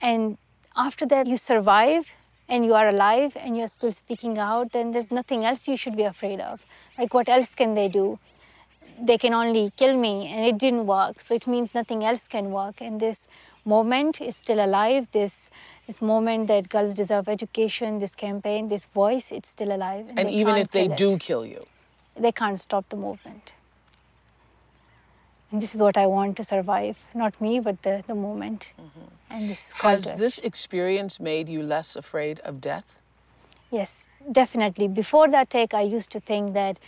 and 0.00 0.38
after 0.76 1.04
that 1.06 1.26
you 1.26 1.36
survive 1.36 2.06
and 2.48 2.64
you 2.64 2.74
are 2.74 2.88
alive 2.88 3.36
and 3.36 3.56
you're 3.56 3.68
still 3.68 3.92
speaking 3.92 4.38
out, 4.38 4.72
then 4.72 4.90
there's 4.90 5.10
nothing 5.10 5.44
else 5.44 5.68
you 5.68 5.76
should 5.76 5.96
be 5.96 6.02
afraid 6.02 6.40
of. 6.40 6.64
Like, 6.98 7.14
what 7.14 7.28
else 7.28 7.54
can 7.54 7.74
they 7.74 7.88
do? 7.88 8.18
They 9.00 9.18
can 9.18 9.34
only 9.34 9.72
kill 9.76 9.98
me, 9.98 10.28
and 10.28 10.44
it 10.44 10.58
didn't 10.58 10.86
work. 10.86 11.20
So 11.20 11.34
it 11.34 11.46
means 11.46 11.74
nothing 11.74 12.04
else 12.04 12.28
can 12.28 12.50
work. 12.50 12.80
And 12.80 13.00
this 13.00 13.26
moment 13.64 14.20
is 14.20 14.36
still 14.36 14.64
alive. 14.64 15.08
This 15.12 15.50
this 15.86 16.02
moment 16.02 16.48
that 16.48 16.68
girls 16.68 16.94
deserve 16.94 17.28
education, 17.28 17.98
this 17.98 18.14
campaign, 18.14 18.68
this 18.68 18.86
voice, 18.86 19.32
it's 19.32 19.48
still 19.48 19.74
alive. 19.74 20.06
And, 20.10 20.20
and 20.20 20.30
even 20.30 20.56
if 20.56 20.70
they 20.70 20.88
do 20.88 21.18
kill 21.18 21.44
you, 21.44 21.66
they 22.16 22.32
can't 22.32 22.60
stop 22.60 22.88
the 22.88 22.96
movement. 22.96 23.54
And 25.50 25.60
this 25.60 25.74
is 25.74 25.82
what 25.82 25.98
I 25.98 26.06
want 26.06 26.38
to 26.38 26.44
survive. 26.44 26.96
Not 27.14 27.38
me, 27.38 27.60
but 27.60 27.82
the, 27.82 28.02
the 28.06 28.14
moment. 28.14 28.72
Mm-hmm. 28.80 29.34
And 29.34 29.50
this 29.50 29.72
Has 29.74 30.14
this 30.14 30.38
experience 30.38 31.20
made 31.20 31.48
you 31.48 31.62
less 31.62 31.94
afraid 31.94 32.40
of 32.40 32.60
death? 32.60 33.02
Yes, 33.70 34.08
definitely. 34.30 34.88
Before 34.88 35.28
the 35.28 35.42
attack, 35.42 35.74
I 35.74 35.82
used 35.82 36.10
to 36.12 36.20
think 36.20 36.54
that 36.54 36.78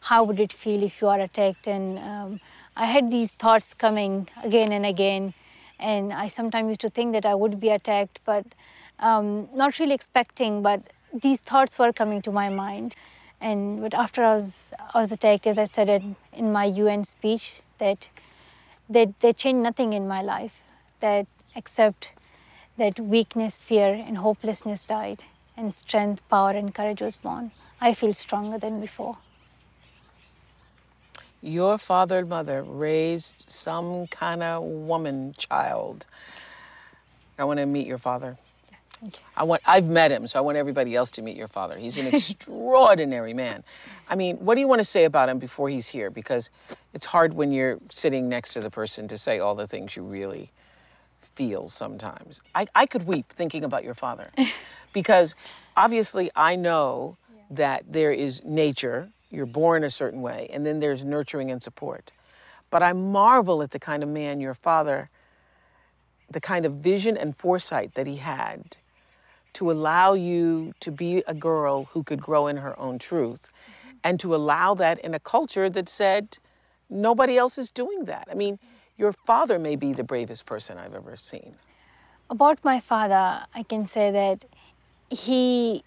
how 0.00 0.24
would 0.24 0.40
it 0.40 0.52
feel 0.52 0.82
if 0.82 1.00
you 1.02 1.08
are 1.08 1.20
attacked? 1.20 1.66
And 1.66 1.98
um, 1.98 2.40
I 2.76 2.86
had 2.86 3.10
these 3.10 3.30
thoughts 3.32 3.74
coming 3.74 4.28
again 4.42 4.72
and 4.72 4.86
again 4.86 5.34
and 5.84 6.12
I 6.12 6.28
sometimes 6.28 6.68
used 6.68 6.80
to 6.80 6.88
think 6.88 7.12
that 7.12 7.26
I 7.26 7.34
would 7.34 7.60
be 7.60 7.68
attacked, 7.68 8.20
but 8.24 8.46
um, 8.98 9.48
not 9.54 9.78
really 9.78 9.94
expecting, 9.94 10.62
but 10.62 10.80
these 11.12 11.40
thoughts 11.40 11.78
were 11.78 11.92
coming 11.92 12.22
to 12.22 12.32
my 12.32 12.48
mind. 12.48 12.96
And 13.40 13.82
but 13.82 13.92
after 13.92 14.24
I 14.24 14.32
was 14.34 14.72
I 14.94 15.00
was 15.00 15.12
attacked, 15.12 15.46
as 15.46 15.58
I 15.58 15.66
said 15.66 15.90
in, 15.90 16.16
in 16.32 16.52
my 16.52 16.64
UN 16.64 17.04
speech, 17.04 17.60
that 17.78 18.08
that 18.88 19.20
they 19.20 19.32
changed 19.32 19.62
nothing 19.62 19.92
in 19.92 20.08
my 20.08 20.22
life, 20.22 20.62
that 21.00 21.26
except 21.54 22.12
that 22.78 22.98
weakness, 22.98 23.58
fear, 23.58 23.92
and 24.06 24.16
hopelessness 24.16 24.84
died, 24.84 25.22
and 25.56 25.74
strength, 25.74 26.26
power, 26.28 26.50
and 26.50 26.74
courage 26.74 27.02
was 27.02 27.16
born. 27.16 27.50
I 27.80 27.92
feel 27.92 28.14
stronger 28.14 28.58
than 28.58 28.80
before 28.80 29.18
your 31.44 31.78
father 31.78 32.18
and 32.18 32.28
mother 32.28 32.62
raised 32.62 33.44
some 33.48 34.06
kind 34.08 34.42
of 34.42 34.62
woman 34.62 35.34
child. 35.36 36.06
I 37.38 37.44
want 37.44 37.58
to 37.58 37.66
meet 37.66 37.86
your 37.86 37.98
father. 37.98 38.38
Thank 39.00 39.16
you. 39.16 39.22
I 39.36 39.42
want 39.42 39.62
I've 39.66 39.88
met 39.88 40.10
him, 40.10 40.26
so 40.26 40.38
I 40.38 40.42
want 40.42 40.56
everybody 40.56 40.94
else 40.94 41.10
to 41.12 41.22
meet 41.22 41.36
your 41.36 41.48
father. 41.48 41.76
He's 41.76 41.98
an 41.98 42.06
extraordinary 42.12 43.34
man. 43.34 43.62
I 44.08 44.14
mean, 44.14 44.36
what 44.36 44.54
do 44.54 44.60
you 44.60 44.68
want 44.68 44.80
to 44.80 44.84
say 44.84 45.04
about 45.04 45.28
him 45.28 45.38
before 45.38 45.68
he's 45.68 45.88
here? 45.88 46.10
Because 46.10 46.50
it's 46.94 47.04
hard 47.04 47.34
when 47.34 47.50
you're 47.50 47.78
sitting 47.90 48.28
next 48.28 48.54
to 48.54 48.60
the 48.60 48.70
person 48.70 49.06
to 49.08 49.18
say 49.18 49.40
all 49.40 49.54
the 49.54 49.66
things 49.66 49.96
you 49.96 50.02
really 50.02 50.50
feel 51.34 51.68
sometimes. 51.68 52.40
I, 52.54 52.66
I 52.74 52.86
could 52.86 53.06
weep 53.06 53.30
thinking 53.32 53.64
about 53.64 53.84
your 53.84 53.94
father. 53.94 54.30
because 54.92 55.34
obviously 55.76 56.30
I 56.34 56.56
know 56.56 57.16
yeah. 57.34 57.42
that 57.50 57.92
there 57.92 58.12
is 58.12 58.42
nature 58.44 59.10
you're 59.34 59.46
born 59.46 59.84
a 59.84 59.90
certain 59.90 60.22
way, 60.22 60.48
and 60.52 60.64
then 60.64 60.80
there's 60.80 61.04
nurturing 61.04 61.50
and 61.50 61.62
support. 61.62 62.12
But 62.70 62.82
I 62.82 62.92
marvel 62.92 63.62
at 63.62 63.70
the 63.70 63.78
kind 63.78 64.02
of 64.02 64.08
man 64.08 64.40
your 64.40 64.54
father, 64.54 65.10
the 66.30 66.40
kind 66.40 66.64
of 66.66 66.74
vision 66.74 67.16
and 67.16 67.36
foresight 67.36 67.94
that 67.94 68.06
he 68.06 68.16
had 68.16 68.76
to 69.54 69.70
allow 69.70 70.14
you 70.14 70.74
to 70.80 70.90
be 70.90 71.22
a 71.26 71.34
girl 71.34 71.84
who 71.84 72.02
could 72.02 72.20
grow 72.20 72.48
in 72.48 72.56
her 72.56 72.78
own 72.78 72.98
truth 72.98 73.52
mm-hmm. 73.52 73.96
and 74.02 74.20
to 74.20 74.34
allow 74.34 74.74
that 74.74 74.98
in 74.98 75.14
a 75.14 75.20
culture 75.20 75.70
that 75.70 75.88
said 75.88 76.38
nobody 76.90 77.36
else 77.36 77.56
is 77.58 77.70
doing 77.70 78.04
that. 78.04 78.28
I 78.30 78.34
mean, 78.34 78.58
your 78.96 79.12
father 79.12 79.58
may 79.58 79.76
be 79.76 79.92
the 79.92 80.04
bravest 80.04 80.46
person 80.46 80.78
I've 80.78 80.94
ever 80.94 81.16
seen. 81.16 81.54
About 82.30 82.58
my 82.64 82.80
father, 82.80 83.44
I 83.54 83.62
can 83.62 83.86
say 83.86 84.10
that 84.10 84.44
he 85.10 85.84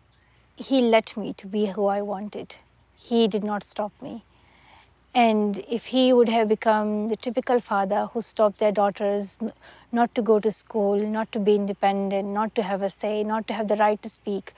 he 0.55 0.81
let 0.81 1.15
me 1.17 1.33
to 1.33 1.47
be 1.47 1.67
who 1.67 1.85
I 1.85 2.01
wanted. 2.01 2.55
He 2.97 3.27
did 3.27 3.43
not 3.43 3.63
stop 3.63 3.91
me. 4.01 4.23
And 5.15 5.59
if 5.69 5.85
he 5.85 6.11
would 6.13 6.29
have 6.29 6.49
become 6.49 7.07
the 7.07 7.15
typical 7.15 7.59
father 7.59 8.07
who 8.11 8.21
stopped 8.21 8.59
their 8.59 8.71
daughters 8.71 9.37
not 9.91 10.13
to 10.15 10.21
go 10.21 10.39
to 10.39 10.51
school, 10.51 10.99
not 10.99 11.31
to 11.31 11.39
be 11.39 11.55
independent, 11.55 12.27
not 12.27 12.53
to 12.55 12.63
have 12.63 12.81
a 12.81 12.89
say, 12.89 13.23
not 13.23 13.47
to 13.47 13.53
have 13.53 13.67
the 13.67 13.77
right 13.77 14.01
to 14.01 14.09
speak, 14.09 14.53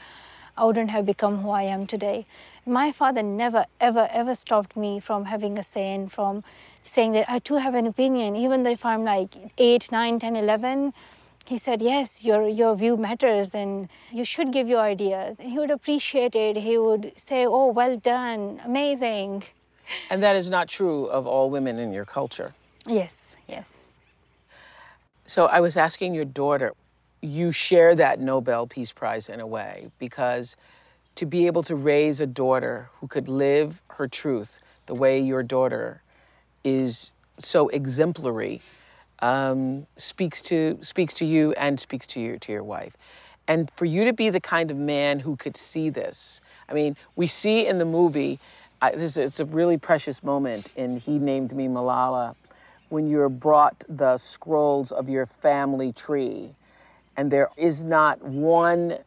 I 0.58 0.66
wouldn't 0.66 0.90
have 0.90 1.06
become 1.06 1.38
who 1.38 1.52
I 1.52 1.64
am 1.64 1.86
today. 1.88 2.26
My 2.66 2.92
father 2.92 3.24
never, 3.24 3.66
ever, 3.80 4.10
ever 4.12 4.36
stopped 4.36 4.76
me 4.76 5.00
from 5.00 5.26
having 5.26 5.58
a 5.58 5.64
say 5.64 5.94
and 5.94 6.12
from 6.12 6.44
saying 6.84 7.14
that 7.14 7.30
I 7.30 7.40
too 7.40 7.56
have 7.56 7.76
an 7.76 7.88
opinion, 7.88 8.36
even 8.36 8.64
though 8.64 8.72
if 8.72 8.86
I'm 8.86 9.04
like 9.04 9.36
8, 9.58 9.92
9, 9.92 10.20
10, 10.20 10.36
11, 10.36 10.94
he 11.50 11.58
said, 11.58 11.82
Yes, 11.82 12.24
your, 12.24 12.48
your 12.48 12.76
view 12.76 12.96
matters 12.96 13.56
and 13.56 13.90
you 14.12 14.24
should 14.24 14.54
give 14.54 14.68
your 14.68 14.82
ideas. 14.82 15.40
And 15.40 15.52
he 15.52 15.58
would 15.58 15.72
appreciate 15.72 16.36
it. 16.36 16.56
He 16.56 16.78
would 16.78 17.12
say, 17.16 17.46
Oh, 17.48 17.68
well 17.68 17.98
done, 17.98 18.62
amazing. 18.64 19.44
And 20.12 20.22
that 20.22 20.36
is 20.36 20.50
not 20.50 20.68
true 20.68 21.06
of 21.06 21.26
all 21.26 21.50
women 21.50 21.80
in 21.80 21.92
your 21.92 22.06
culture. 22.06 22.54
Yes, 22.86 23.36
yes. 23.48 23.88
So 25.26 25.48
I 25.48 25.60
was 25.60 25.76
asking 25.76 26.14
your 26.14 26.26
daughter, 26.26 26.74
you 27.22 27.52
share 27.52 27.96
that 27.96 28.20
Nobel 28.20 28.68
Peace 28.68 28.92
Prize 28.92 29.28
in 29.28 29.40
a 29.40 29.48
way 29.48 29.90
because 29.98 30.56
to 31.16 31.26
be 31.26 31.48
able 31.48 31.64
to 31.64 31.76
raise 31.76 32.22
a 32.22 32.28
daughter 32.28 32.90
who 33.00 33.08
could 33.08 33.28
live 33.28 33.82
her 33.90 34.08
truth 34.08 34.60
the 34.86 34.94
way 34.94 35.20
your 35.20 35.42
daughter 35.42 36.02
is 36.64 37.12
so 37.40 37.70
exemplary 37.70 38.62
um, 39.22 39.88
speaks 39.98 40.42
to 40.44 40.78
speaks 40.82 41.14
to 41.16 41.26
you 41.26 41.52
and 41.54 41.80
speaks 41.80 42.08
to 42.08 42.20
your 42.20 42.38
to 42.38 42.52
your 42.52 42.64
wife. 42.64 42.96
And 43.48 43.72
for 43.76 43.86
you 43.86 44.06
to 44.06 44.14
be 44.14 44.30
the 44.30 44.40
kind 44.40 44.70
of 44.70 44.78
man 44.78 45.20
who 45.20 45.36
could 45.36 45.58
see 45.58 45.90
this, 45.90 46.40
I 46.70 46.74
mean, 46.74 46.96
we 47.16 47.26
see 47.26 47.66
in 47.66 47.80
the 47.80 47.86
movie, 47.86 48.40
I, 48.80 48.92
this, 48.92 49.18
it's 49.18 49.40
a 49.40 49.46
really 49.46 49.78
precious 49.78 50.24
moment 50.24 50.70
in 50.76 50.98
He 50.98 51.18
Named 51.18 51.56
Me 51.56 51.68
Malala, 51.68 52.36
when 52.90 53.10
you're 53.10 53.28
brought 53.28 53.84
the 53.90 54.18
scrolls 54.18 54.92
of 54.92 55.10
your 55.10 55.26
family 55.26 55.92
tree, 55.92 56.54
and 57.18 57.32
there 57.32 57.50
is 57.58 57.84
not 57.84 58.22
one 58.22 58.98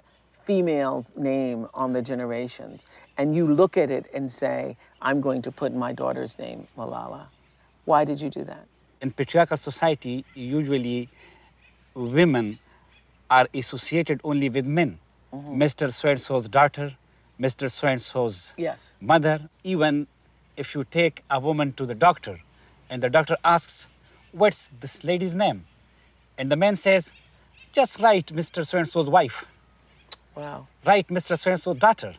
female's 0.44 1.12
name 1.16 1.68
on 1.74 1.92
the 1.92 2.02
generations, 2.02 2.86
and 3.18 3.36
you 3.36 3.46
look 3.46 3.76
at 3.76 3.90
it 3.90 4.06
and 4.12 4.28
say, 4.28 4.76
I'm 5.00 5.20
going 5.20 5.42
to 5.42 5.52
put 5.52 5.72
my 5.72 5.92
daughter's 5.92 6.36
name, 6.38 6.66
Malala. 6.76 7.26
Why 7.84 8.04
did 8.04 8.20
you 8.20 8.28
do 8.28 8.42
that? 8.44 8.66
In 9.02 9.10
patriarchal 9.10 9.56
society, 9.56 10.24
usually 10.34 11.08
women 11.94 12.58
are 13.28 13.48
associated 13.52 14.20
only 14.24 14.48
with 14.48 14.64
men. 14.64 14.98
Mr. 15.34 15.92
So 15.92 16.08
and 16.10 16.20
so's 16.20 16.48
daughter, 16.48 16.96
Mr. 17.40 17.70
So 17.70 17.88
and 17.88 18.00
so's 18.00 18.54
Yes. 18.56 18.92
mother. 19.00 19.48
Even 19.64 20.06
if 20.56 20.74
you 20.74 20.84
take 20.84 21.22
a 21.30 21.40
woman 21.40 21.72
to 21.74 21.84
the 21.84 21.94
doctor 21.94 22.38
and 22.88 23.02
the 23.02 23.10
doctor 23.10 23.36
asks, 23.44 23.88
What's 24.32 24.70
this 24.80 25.04
lady's 25.04 25.34
name? 25.34 25.66
And 26.38 26.50
the 26.50 26.56
man 26.56 26.76
says, 26.76 27.12
Just 27.72 28.00
write 28.00 28.26
Mr. 28.26 28.66
So 28.66 28.78
and 28.78 28.88
so's 28.88 29.08
wife, 29.10 29.44
Wow. 30.36 30.68
write 30.86 31.08
Mr. 31.08 31.38
So 31.38 31.50
and 31.50 31.60
so's 31.60 31.76
daughter. 31.76 32.14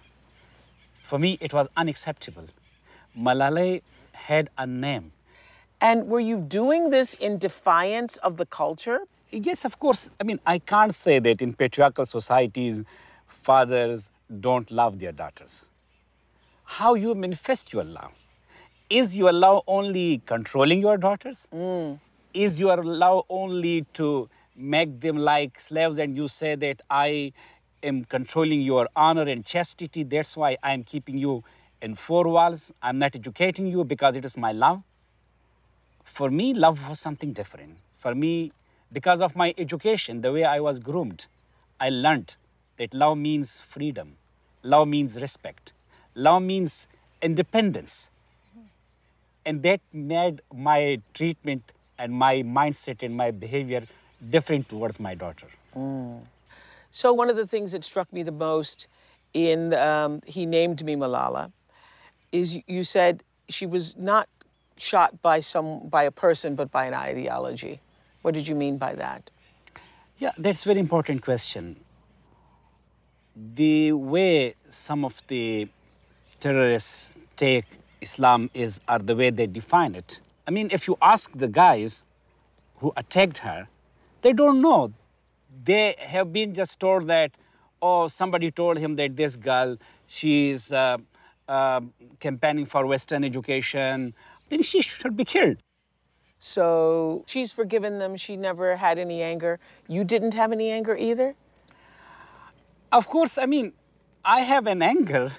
For 1.02 1.18
me, 1.20 1.38
it 1.42 1.54
was 1.54 1.68
unacceptable. 1.78 2.46
Malala 3.18 3.82
had 4.14 4.50
a 4.58 4.66
name. 4.68 5.12
And 5.84 6.08
were 6.08 6.22
you 6.22 6.38
doing 6.38 6.92
this 6.92 7.14
in 7.16 7.38
defiance 7.38 8.16
of 8.18 8.38
the 8.38 8.46
culture? 8.46 9.02
Yes, 9.32 9.66
of 9.66 9.80
course. 9.80 10.10
I 10.22 10.24
mean, 10.24 10.40
I 10.46 10.60
can't 10.60 10.96
say 10.96 11.20
that 11.20 11.42
in 11.42 11.54
patriarchal 11.54 12.06
societies, 12.06 12.82
fathers 13.28 14.10
don't 14.40 14.72
love 14.72 15.00
their 15.00 15.12
daughters. 15.12 15.68
How 16.64 16.94
you 16.94 17.14
manifest 17.14 17.74
your 17.74 17.84
love? 17.84 18.14
Is 18.90 19.18
your 19.18 19.34
love 19.34 19.64
only 19.68 20.22
controlling 20.26 20.80
your 20.80 20.96
daughters? 20.96 21.50
Mm. 21.54 22.00
Is 22.34 22.62
your 22.62 22.82
love 22.82 23.26
only 23.30 23.86
to 23.96 24.30
make 24.56 25.02
them 25.02 25.18
like 25.18 25.60
slaves 25.60 26.00
and 26.00 26.16
you 26.16 26.30
say 26.30 26.56
that 26.56 26.82
I 26.90 27.34
am 27.84 28.06
controlling 28.06 28.62
your 28.62 28.88
honor 28.96 29.24
and 29.24 29.46
chastity, 29.46 30.04
that's 30.04 30.38
why 30.38 30.58
I'm 30.64 30.86
keeping 30.86 31.18
you 31.18 31.44
in 31.82 31.96
four 31.96 32.30
walls, 32.30 32.72
I'm 32.82 33.00
not 33.00 33.18
educating 33.18 33.68
you 33.68 33.84
because 33.84 34.16
it 34.16 34.24
is 34.24 34.38
my 34.38 34.54
love? 34.54 34.82
For 36.04 36.30
me, 36.30 36.54
love 36.54 36.88
was 36.88 37.00
something 37.00 37.34
different. 37.34 37.78
For 37.98 38.14
me, 38.14 38.52
because 38.92 39.22
of 39.22 39.36
my 39.36 39.54
education, 39.58 40.22
the 40.22 40.32
way 40.32 40.44
I 40.44 40.60
was 40.60 40.80
groomed, 40.80 41.26
I 41.80 41.90
learned 41.90 42.36
that 42.78 42.94
love 42.94 43.18
means 43.18 43.60
freedom, 43.60 44.16
love 44.62 44.88
means 44.88 45.20
respect, 45.20 45.74
love 46.16 46.44
means 46.44 46.88
independence. 47.22 48.10
And 49.46 49.62
that 49.64 49.82
made 49.92 50.42
my 50.54 51.02
treatment 51.14 51.72
and 51.98 52.14
my 52.14 52.44
mindset 52.44 53.04
and 53.04 53.16
my 53.16 53.32
behavior 53.32 53.86
different 54.30 54.70
towards 54.70 55.00
my 55.00 55.16
daughter. 55.16 55.48
So, 56.92 57.12
one 57.12 57.30
of 57.30 57.36
the 57.36 57.48
things 57.48 57.72
that 57.72 57.84
struck 57.84 58.14
me 58.14 58.24
the 58.24 58.32
most 58.32 58.88
in 59.34 59.74
um, 59.74 60.22
He 60.26 60.46
Named 60.46 60.84
Me 60.86 60.96
Malala 60.96 61.52
is 62.32 62.60
you 62.68 62.84
said 62.84 63.24
she 63.50 63.66
was 63.66 63.98
not 63.98 64.30
shot 64.78 65.22
by 65.22 65.40
some 65.40 65.88
by 65.88 66.04
a 66.04 66.12
person 66.12 66.56
but 66.56 66.72
by 66.72 66.86
an 66.86 66.94
ideology. 66.94 67.80
What 68.22 68.34
did 68.34 68.48
you 68.48 68.56
mean 68.56 68.78
by 68.78 68.94
that? 68.96 69.30
Yeah, 70.18 70.32
that's 70.38 70.66
a 70.66 70.70
very 70.70 70.80
important 70.80 71.22
question. 71.22 71.76
The 73.56 73.92
way 73.94 74.56
some 74.70 75.04
of 75.04 75.22
the 75.28 75.68
terrorists 76.40 77.10
take 77.36 77.66
Islam 78.02 78.50
is 78.54 78.80
are 78.88 79.00
the 79.00 79.16
way 79.16 79.30
they 79.30 79.48
define 79.48 79.96
it. 79.96 80.20
I 80.48 80.52
mean, 80.52 80.70
if 80.72 80.88
you 80.88 80.98
ask 81.02 81.32
the 81.34 81.48
guys 81.48 82.04
who 82.78 82.92
attacked 82.98 83.40
her, 83.40 83.68
they 84.22 84.34
don't 84.34 84.62
know. 84.62 84.94
They 85.64 85.96
have 86.00 86.34
been 86.34 86.54
just 86.54 86.80
told 86.80 87.08
that, 87.08 87.32
oh, 87.82 88.08
somebody 88.08 88.52
told 88.52 88.78
him 88.78 88.96
that 88.98 89.16
this 89.16 89.36
girl, 89.36 89.78
she's 90.08 90.72
uh, 90.72 90.98
uh, 91.48 91.82
campaigning 92.20 92.66
for 92.66 92.86
Western 92.86 93.24
education, 93.24 94.14
then 94.54 94.62
she 94.62 94.82
should 94.82 95.18
be 95.18 95.26
killed. 95.26 95.58
So 96.40 97.24
she's 97.26 97.52
forgiven 97.54 98.00
them. 98.00 98.16
She 98.18 98.36
never 98.38 98.76
had 98.76 99.00
any 99.00 99.22
anger. 99.22 99.60
You 99.88 100.04
didn't 100.04 100.34
have 100.34 100.52
any 100.52 100.70
anger 100.70 100.96
either? 100.96 101.36
Of 102.92 103.08
course, 103.08 103.38
I 103.38 103.46
mean, 103.46 103.74
I 104.24 104.42
have 104.42 104.68
an 104.68 104.82
anger 104.82 105.32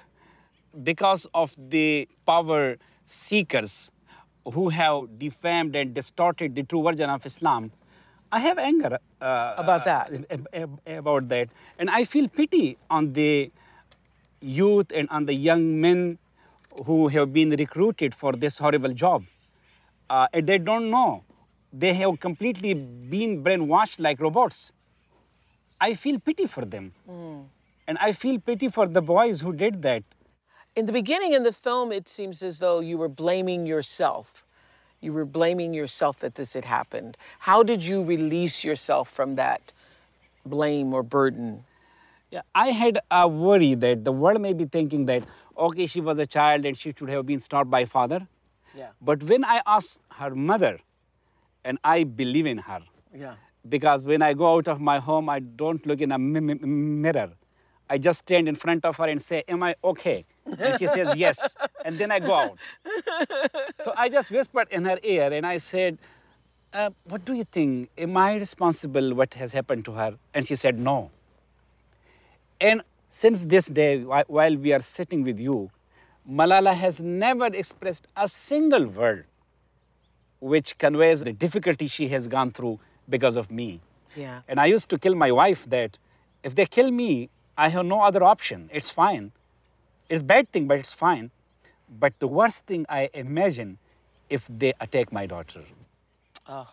because 0.83 1.27
of 1.35 1.55
the 1.71 2.09
power 2.27 2.77
seekers 3.07 3.93
who 4.53 4.69
have 4.71 5.19
defamed 5.19 5.77
and 5.77 5.95
distorted 5.95 6.55
the 6.55 6.65
true 6.65 6.83
version 6.83 7.09
of 7.09 7.25
Islam. 7.25 7.71
I 8.33 8.41
have 8.41 8.59
anger 8.59 8.99
uh, 9.21 9.55
About 9.57 9.85
that? 9.85 10.11
ab- 10.31 10.81
about 10.87 11.29
that, 11.29 11.49
and 11.79 11.89
I 11.89 12.05
feel 12.05 12.27
pity 12.29 12.77
on 12.91 13.13
the 13.13 13.53
youth 14.41 14.91
and 14.93 15.09
on 15.11 15.27
the 15.27 15.35
young 15.35 15.81
men 15.81 16.19
who 16.85 17.09
have 17.09 17.33
been 17.33 17.51
recruited 17.51 18.15
for 18.15 18.33
this 18.33 18.59
horrible 18.59 18.93
job. 18.93 19.25
Uh, 20.11 20.27
and 20.33 20.47
they 20.47 20.59
don't 20.59 20.91
know; 20.91 21.25
they 21.73 21.95
have 21.95 22.21
completely 22.21 22.75
been 22.75 23.43
brainwashed 23.43 23.99
like 23.99 24.21
robots. 24.21 24.73
I 25.81 25.95
feel 25.95 26.19
pity 26.19 26.47
for 26.47 26.65
them. 26.65 26.93
And 27.87 27.99
I 27.99 28.13
feel 28.13 28.39
pity 28.41 28.69
for 28.69 28.87
the 28.87 29.03
boys 29.03 29.41
who 29.41 29.53
did 29.53 29.83
that. 29.83 30.03
In 30.75 30.87
the 30.87 30.93
beginning 30.93 31.35
in 31.35 31.43
the 31.43 31.53
film, 31.53 31.93
it 31.93 32.09
seems 32.09 32.43
as 32.43 32.59
though 32.59 32.81
you 32.81 32.97
were 32.99 33.09
blaming 33.09 33.67
yourself. 33.67 34.45
You 35.01 35.13
were 35.13 35.27
blaming 35.27 35.75
yourself 35.75 36.19
that 36.21 36.35
this 36.37 36.55
had 36.55 36.65
happened. 36.65 37.17
How 37.41 37.63
did 37.63 37.83
you 37.83 38.03
release 38.03 38.65
yourself 38.65 39.11
from 39.11 39.35
that 39.37 39.73
blame 40.47 40.95
or 40.95 41.03
burden? 41.03 41.65
Yeah, 42.31 42.43
I 42.55 42.71
had 42.71 42.99
a 43.11 43.29
worry 43.29 43.75
that 43.75 44.05
the 44.05 44.13
world 44.13 44.41
may 44.41 44.55
be 44.55 44.65
thinking 44.65 45.07
that, 45.07 45.25
okay, 45.57 45.87
she 45.87 46.01
was 46.01 46.19
a 46.19 46.27
child 46.27 46.65
and 46.65 46.77
she 46.77 46.93
should 46.97 47.09
have 47.09 47.27
been 47.27 47.41
stopped 47.41 47.71
by 47.71 47.85
father. 47.85 48.27
Yeah. 48.77 48.89
But 49.01 49.23
when 49.23 49.45
I 49.45 49.63
asked 49.67 49.99
her 50.13 50.35
mother, 50.35 50.79
and 51.65 51.79
I 51.85 52.05
believe 52.05 52.47
in 52.47 52.59
her, 52.59 52.81
Yeah. 53.17 53.37
because 53.69 54.03
when 54.05 54.21
I 54.23 54.35
go 54.35 54.55
out 54.57 54.69
of 54.69 54.81
my 54.81 54.99
home, 54.99 55.29
I 55.29 55.39
don't 55.41 55.85
look 55.87 56.01
in 56.01 56.13
a 56.13 56.19
mi- 56.19 56.41
mi- 56.41 56.55
mirror. 56.55 57.31
I 57.89 57.99
just 57.99 58.21
stand 58.21 58.49
in 58.49 58.57
front 58.57 58.85
of 58.85 58.97
her 58.97 59.05
and 59.07 59.21
say, 59.23 59.45
Am 59.49 59.63
I 59.63 59.75
okay? 59.85 60.25
And 60.59 60.79
she 60.79 60.87
says, 60.87 61.15
Yes. 61.25 61.57
And 61.85 61.99
then 61.99 62.11
I 62.11 62.19
go 62.19 62.35
out. 62.35 62.59
So 63.81 63.93
I 63.97 64.09
just 64.09 64.31
whispered 64.31 64.69
in 64.71 64.85
her 64.87 64.99
ear 65.03 65.33
and 65.33 65.47
I 65.47 65.59
said, 65.59 65.99
uh, 66.73 66.91
What 67.05 67.25
do 67.25 67.35
you 67.35 67.45
think? 67.45 67.91
Am 67.99 68.17
I 68.17 68.37
responsible 68.37 69.15
what 69.15 69.35
has 69.35 69.53
happened 69.53 69.85
to 69.85 69.93
her? 69.93 70.17
And 70.33 70.47
she 70.49 70.57
said, 70.57 70.79
No. 70.79 71.11
And 72.61 72.83
since 73.15 73.45
this 73.45 73.67
day, 73.67 74.03
while 74.03 74.57
we 74.57 74.73
are 74.73 74.81
sitting 74.81 75.23
with 75.23 75.39
you, 75.39 75.71
Malala 76.29 76.75
has 76.75 77.01
never 77.01 77.47
expressed 77.47 78.09
a 78.17 78.27
single 78.27 78.87
word 78.87 79.25
which 80.41 80.77
conveys 80.79 81.21
the 81.21 81.33
difficulty 81.33 81.87
she 81.87 82.09
has 82.09 82.27
gone 82.27 82.51
through 82.51 82.81
because 83.09 83.37
of 83.37 83.53
me. 83.53 83.81
Yeah. 84.17 84.41
And 84.49 84.59
I 84.59 84.67
used 84.67 84.89
to 84.91 84.99
kill 84.99 85.15
my 85.15 85.31
wife 85.31 85.65
that 85.67 85.97
if 86.43 86.57
they 86.57 86.67
kill 86.67 86.91
me, 86.91 87.31
I 87.57 87.69
have 87.69 87.87
no 87.87 88.01
other 88.03 88.25
option. 88.25 88.69
It's 88.73 88.91
fine. 88.91 89.31
It's 90.09 90.23
bad 90.23 90.51
thing, 90.51 90.67
but 90.67 90.79
it's 90.81 90.93
fine. 90.93 91.31
But 92.01 92.19
the 92.19 92.27
worst 92.27 92.67
thing 92.67 92.85
I 92.89 93.11
imagine 93.15 93.79
if 94.29 94.43
they 94.49 94.73
attack 94.81 95.13
my 95.13 95.27
daughter. 95.27 95.63
Oh. 96.49 96.69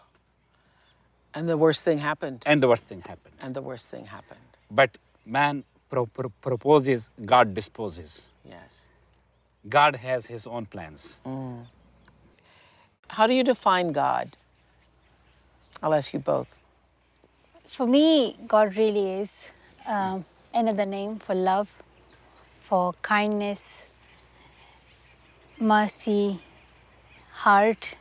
And 1.36 1.48
the 1.48 1.56
worst 1.56 1.84
thing 1.84 2.00
happened. 2.00 2.42
And 2.48 2.64
the 2.64 2.68
worst 2.68 2.86
thing 2.86 3.02
happened. 3.02 3.36
And 3.42 3.56
the 3.56 3.62
worst 3.62 3.92
thing 3.92 4.06
happened. 4.06 4.50
But 4.72 4.98
man 5.24 5.66
pro- 5.92 6.08
pro- 6.08 6.32
proposes, 6.42 7.10
God 7.26 7.54
disposes. 7.54 8.30
Yes. 8.50 8.88
God 9.70 9.96
has 9.96 10.26
his 10.26 10.48
own 10.48 10.66
plans. 10.66 11.20
How 13.10 13.28
do 13.28 13.34
you 13.34 13.44
define 13.44 13.92
God? 13.92 14.38
I'll 15.84 15.94
ask 15.94 16.14
you 16.14 16.20
both. 16.20 16.56
For 17.68 17.86
me, 17.88 18.38
God 18.48 18.76
really 18.76 19.06
is 19.22 19.50
um, 19.86 20.26
another 20.54 20.86
name 20.86 21.20
for 21.20 21.36
love, 21.36 21.70
for 22.60 22.94
kindness, 23.02 23.88
mercy, 25.60 26.40
heart, 27.32 27.96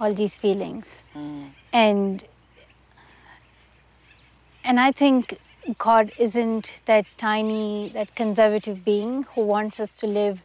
all 0.00 0.12
these 0.14 0.36
feelings. 0.36 1.02
And 1.72 2.24
and 4.64 4.80
I 4.80 4.92
think 4.92 5.38
God 5.78 6.12
isn't 6.18 6.80
that 6.86 7.06
tiny, 7.16 7.90
that 7.94 8.14
conservative 8.14 8.84
being 8.84 9.24
who 9.34 9.42
wants 9.42 9.78
us 9.78 9.98
to 9.98 10.06
live 10.06 10.42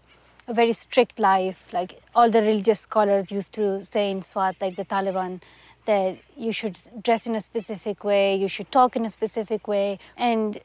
a 0.48 0.54
very 0.54 0.74
strict 0.74 1.20
life. 1.20 1.66
Like 1.74 2.02
all 2.14 2.30
the 2.30 2.42
religious 2.42 2.82
scholars 2.82 3.32
used 3.32 3.54
to 3.54 3.82
say 3.84 4.12
in 4.12 4.22
Swat, 4.22 4.56
like 4.62 4.76
the 4.76 4.86
Taliban, 4.86 5.42
that 5.86 6.18
you 6.36 6.52
should 6.52 6.78
dress 7.02 7.28
in 7.28 7.36
a 7.36 7.42
specific 7.42 8.04
way, 8.04 8.36
you 8.36 8.48
should 8.48 8.72
talk 8.72 8.96
in 8.96 9.06
a 9.06 9.10
specific 9.10 9.68
way. 9.68 10.00
And 10.18 10.60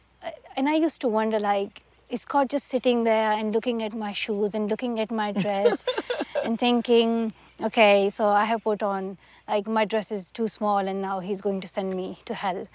and 0.57 0.69
I 0.69 0.75
used 0.75 1.01
to 1.03 1.09
wonder, 1.09 1.39
like, 1.39 1.83
is 2.11 2.25
God 2.25 2.51
just 2.51 2.67
sitting 2.67 3.05
there 3.05 3.33
and 3.33 3.53
looking 3.53 3.83
at 3.83 3.95
my 3.95 4.13
shoes 4.13 4.55
and 4.55 4.69
looking 4.69 4.99
at 5.01 5.11
my 5.11 5.33
dress 5.33 5.85
and 6.45 6.59
thinking, 6.59 7.33
okay, 7.63 8.11
so 8.11 8.27
I 8.27 8.45
have 8.45 8.65
put 8.65 8.83
on, 8.83 9.17
like, 9.49 9.67
my 9.67 9.85
dress 9.85 10.11
is 10.13 10.31
too 10.31 10.49
small 10.49 10.79
and 10.79 11.01
now 11.01 11.21
he's 11.21 11.41
going 11.41 11.61
to 11.61 11.69
send 11.69 11.95
me 11.95 12.19
to 12.27 12.35
hell. 12.35 12.67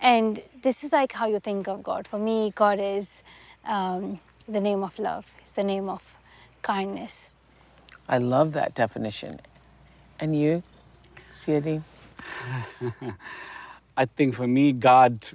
And 0.00 0.42
this 0.62 0.84
is 0.84 0.92
like 0.92 1.12
how 1.12 1.26
you 1.26 1.40
think 1.40 1.68
of 1.68 1.82
God. 1.82 2.06
For 2.06 2.18
me, 2.18 2.52
God 2.54 2.78
is 2.80 3.22
um, 3.64 4.20
the 4.48 4.60
name 4.60 4.82
of 4.82 4.98
love, 4.98 5.26
it's 5.42 5.52
the 5.52 5.64
name 5.64 5.88
of 5.88 6.02
kindness. 6.62 7.32
I 8.08 8.18
love 8.18 8.52
that 8.52 8.74
definition. 8.74 9.40
And 10.20 10.38
you, 10.38 10.62
Ziauddin? 11.34 11.82
I 13.96 14.04
think 14.06 14.34
for 14.34 14.46
me, 14.46 14.72
God, 14.72 15.26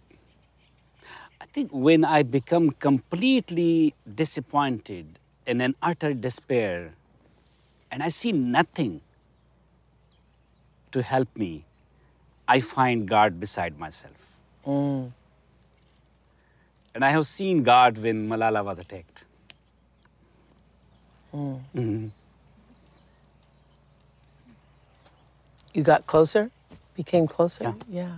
I 1.39 1.45
think 1.45 1.69
when 1.71 2.04
I 2.04 2.23
become 2.23 2.71
completely 2.71 3.93
disappointed 4.15 5.19
and 5.45 5.62
in 5.62 5.76
utter 5.82 6.13
despair, 6.13 6.93
and 7.91 8.02
I 8.02 8.10
see 8.10 8.32
nothing 8.32 9.02
to 10.91 11.04
help 11.04 11.28
me, 11.36 11.65
I 12.47 12.60
find 12.60 13.08
God 13.08 13.39
beside 13.39 13.78
myself. 13.78 14.33
And 14.65 15.12
I 17.04 17.10
have 17.10 17.28
seen 17.28 17.63
God 17.63 17.97
when 17.97 18.30
Malala 18.30 18.63
was 18.63 18.80
attacked. 18.80 19.23
Mhm. 21.34 22.12
You 25.73 25.84
got 25.84 26.06
closer? 26.06 26.52
Became 26.95 27.28
closer? 27.28 27.63
Yeah. 27.63 27.73
Yeah. 27.89 28.15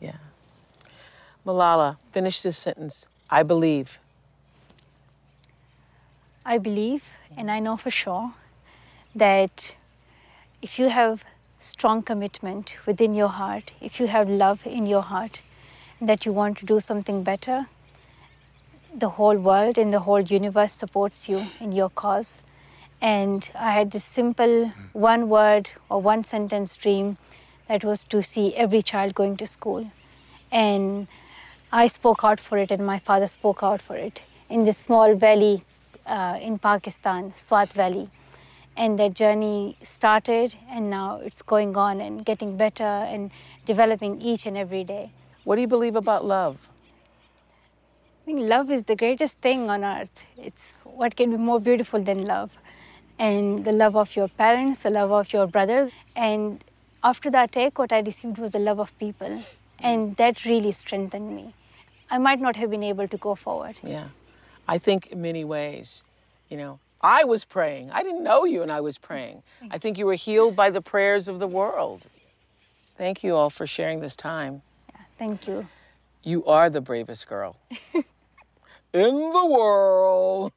Yeah. 0.00 0.16
Malala, 1.44 1.98
finish 2.12 2.42
this 2.42 2.56
sentence. 2.56 3.06
I 3.30 3.42
believe. 3.42 3.98
I 6.44 6.58
believe 6.58 7.02
and 7.36 7.50
I 7.50 7.58
know 7.60 7.76
for 7.76 7.90
sure 7.90 8.32
that 9.14 9.74
if 10.62 10.78
you 10.78 10.88
have 10.88 11.22
strong 11.58 12.02
commitment 12.02 12.74
within 12.86 13.14
your 13.14 13.28
heart, 13.28 13.72
if 13.80 13.98
you 13.98 14.06
have 14.06 14.28
love 14.28 14.66
in 14.66 14.86
your 14.86 15.02
heart, 15.02 15.42
that 16.00 16.26
you 16.26 16.32
want 16.32 16.58
to 16.58 16.66
do 16.66 16.80
something 16.80 17.22
better, 17.22 17.66
the 18.94 19.08
whole 19.08 19.36
world 19.36 19.78
and 19.78 19.92
the 19.92 20.00
whole 20.00 20.20
universe 20.20 20.72
supports 20.72 21.28
you 21.28 21.46
in 21.60 21.72
your 21.72 21.90
cause. 21.90 22.40
And 23.02 23.48
I 23.58 23.72
had 23.72 23.90
this 23.90 24.04
simple 24.04 24.72
one 24.92 25.28
word 25.28 25.70
or 25.90 26.00
one 26.00 26.22
sentence 26.22 26.76
dream 26.76 27.18
that 27.68 27.84
was 27.84 28.04
to 28.04 28.22
see 28.22 28.54
every 28.54 28.82
child 28.82 29.14
going 29.14 29.36
to 29.38 29.46
school. 29.46 29.90
And 30.50 31.06
I 31.72 31.88
spoke 31.88 32.20
out 32.22 32.40
for 32.40 32.56
it, 32.58 32.70
and 32.70 32.86
my 32.86 32.98
father 32.98 33.26
spoke 33.26 33.62
out 33.62 33.82
for 33.82 33.96
it 33.96 34.22
in 34.48 34.64
this 34.64 34.78
small 34.78 35.14
valley 35.14 35.62
uh, 36.06 36.38
in 36.40 36.58
Pakistan, 36.58 37.32
Swat 37.36 37.72
Valley. 37.72 38.08
And 38.76 38.98
that 38.98 39.14
journey 39.14 39.76
started, 39.82 40.54
and 40.68 40.90
now 40.90 41.20
it's 41.24 41.40
going 41.40 41.76
on 41.76 42.00
and 42.00 42.24
getting 42.24 42.56
better 42.56 42.84
and 42.84 43.30
developing 43.64 44.20
each 44.20 44.44
and 44.44 44.56
every 44.56 44.84
day. 44.84 45.10
What 45.44 45.54
do 45.56 45.62
you 45.62 45.66
believe 45.66 45.96
about 45.96 46.24
love? 46.26 46.68
I 48.22 48.26
think 48.26 48.40
love 48.40 48.70
is 48.70 48.82
the 48.82 48.96
greatest 48.96 49.38
thing 49.38 49.70
on 49.70 49.84
earth. 49.84 50.20
It's 50.36 50.74
what 50.84 51.16
can 51.16 51.30
be 51.30 51.36
more 51.36 51.60
beautiful 51.60 52.02
than 52.02 52.26
love. 52.26 52.50
And 53.18 53.64
the 53.64 53.72
love 53.72 53.96
of 53.96 54.14
your 54.14 54.28
parents, 54.28 54.80
the 54.80 54.90
love 54.90 55.10
of 55.10 55.32
your 55.32 55.46
brother. 55.46 55.90
And 56.14 56.62
after 57.02 57.30
that 57.30 57.52
take, 57.52 57.78
what 57.78 57.92
I 57.92 58.00
received 58.00 58.36
was 58.38 58.50
the 58.50 58.58
love 58.58 58.78
of 58.78 58.98
people. 58.98 59.42
And 59.78 60.16
that 60.16 60.44
really 60.44 60.72
strengthened 60.72 61.34
me. 61.34 61.54
I 62.10 62.18
might 62.18 62.40
not 62.40 62.56
have 62.56 62.70
been 62.70 62.82
able 62.82 63.08
to 63.08 63.16
go 63.16 63.34
forward. 63.36 63.76
Yeah. 63.82 64.08
I 64.68 64.78
think 64.78 65.06
in 65.06 65.22
many 65.22 65.44
ways, 65.44 66.02
you 66.50 66.56
know, 66.56 66.78
I 67.00 67.24
was 67.24 67.44
praying. 67.44 67.90
I 67.90 68.02
didn't 68.02 68.24
know 68.24 68.44
you 68.44 68.62
and 68.62 68.72
I 68.72 68.80
was 68.80 68.98
praying. 68.98 69.42
I 69.70 69.78
think 69.78 69.98
you 69.98 70.06
were 70.06 70.14
healed 70.14 70.56
by 70.56 70.70
the 70.70 70.80
prayers 70.80 71.28
of 71.28 71.38
the 71.38 71.46
world. 71.46 72.08
Thank 72.96 73.22
you 73.22 73.36
all 73.36 73.50
for 73.50 73.66
sharing 73.66 74.00
this 74.00 74.16
time. 74.16 74.62
Yeah, 74.90 75.00
thank 75.18 75.46
you. 75.46 75.66
You 76.22 76.44
are 76.46 76.70
the 76.70 76.80
bravest 76.80 77.28
girl 77.28 77.56
in 77.94 78.04
the 78.92 79.46
world. 79.46 80.52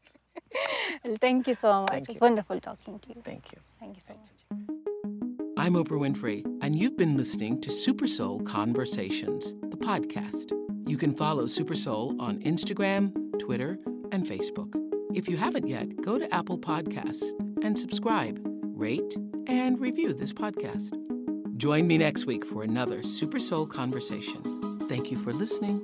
Well, 1.03 1.17
thank 1.19 1.47
you 1.47 1.53
so 1.53 1.81
much. 1.81 1.91
Thank 1.91 2.09
it's 2.09 2.21
you. 2.21 2.25
wonderful 2.25 2.59
talking 2.59 2.99
to 2.99 3.09
you. 3.09 3.21
Thank 3.23 3.51
you. 3.51 3.59
Thank 3.79 3.95
you 3.97 4.01
so 4.07 4.13
much. 4.13 4.79
I'm 5.57 5.73
Oprah 5.73 5.99
Winfrey, 5.99 6.45
and 6.61 6.75
you've 6.75 6.95
been 6.97 7.17
listening 7.17 7.59
to 7.61 7.69
Super 7.69 8.07
Soul 8.07 8.39
Conversations, 8.39 9.53
the 9.63 9.77
podcast. 9.77 10.53
You 10.89 10.97
can 10.97 11.13
follow 11.13 11.45
Super 11.45 11.75
Soul 11.75 12.15
on 12.19 12.39
Instagram, 12.39 13.37
Twitter, 13.39 13.77
and 14.11 14.25
Facebook. 14.25 14.88
If 15.13 15.27
you 15.27 15.37
haven't 15.37 15.67
yet, 15.67 16.01
go 16.01 16.19
to 16.19 16.31
Apple 16.33 16.59
Podcasts 16.59 17.23
and 17.63 17.77
subscribe, 17.77 18.39
rate, 18.75 19.17
and 19.47 19.79
review 19.79 20.13
this 20.13 20.31
podcast. 20.31 20.95
Join 21.57 21.87
me 21.87 21.97
next 21.97 22.27
week 22.27 22.45
for 22.45 22.61
another 22.61 23.01
Super 23.01 23.39
Soul 23.39 23.65
Conversation. 23.65 24.85
Thank 24.87 25.09
you 25.11 25.17
for 25.17 25.33
listening. 25.33 25.81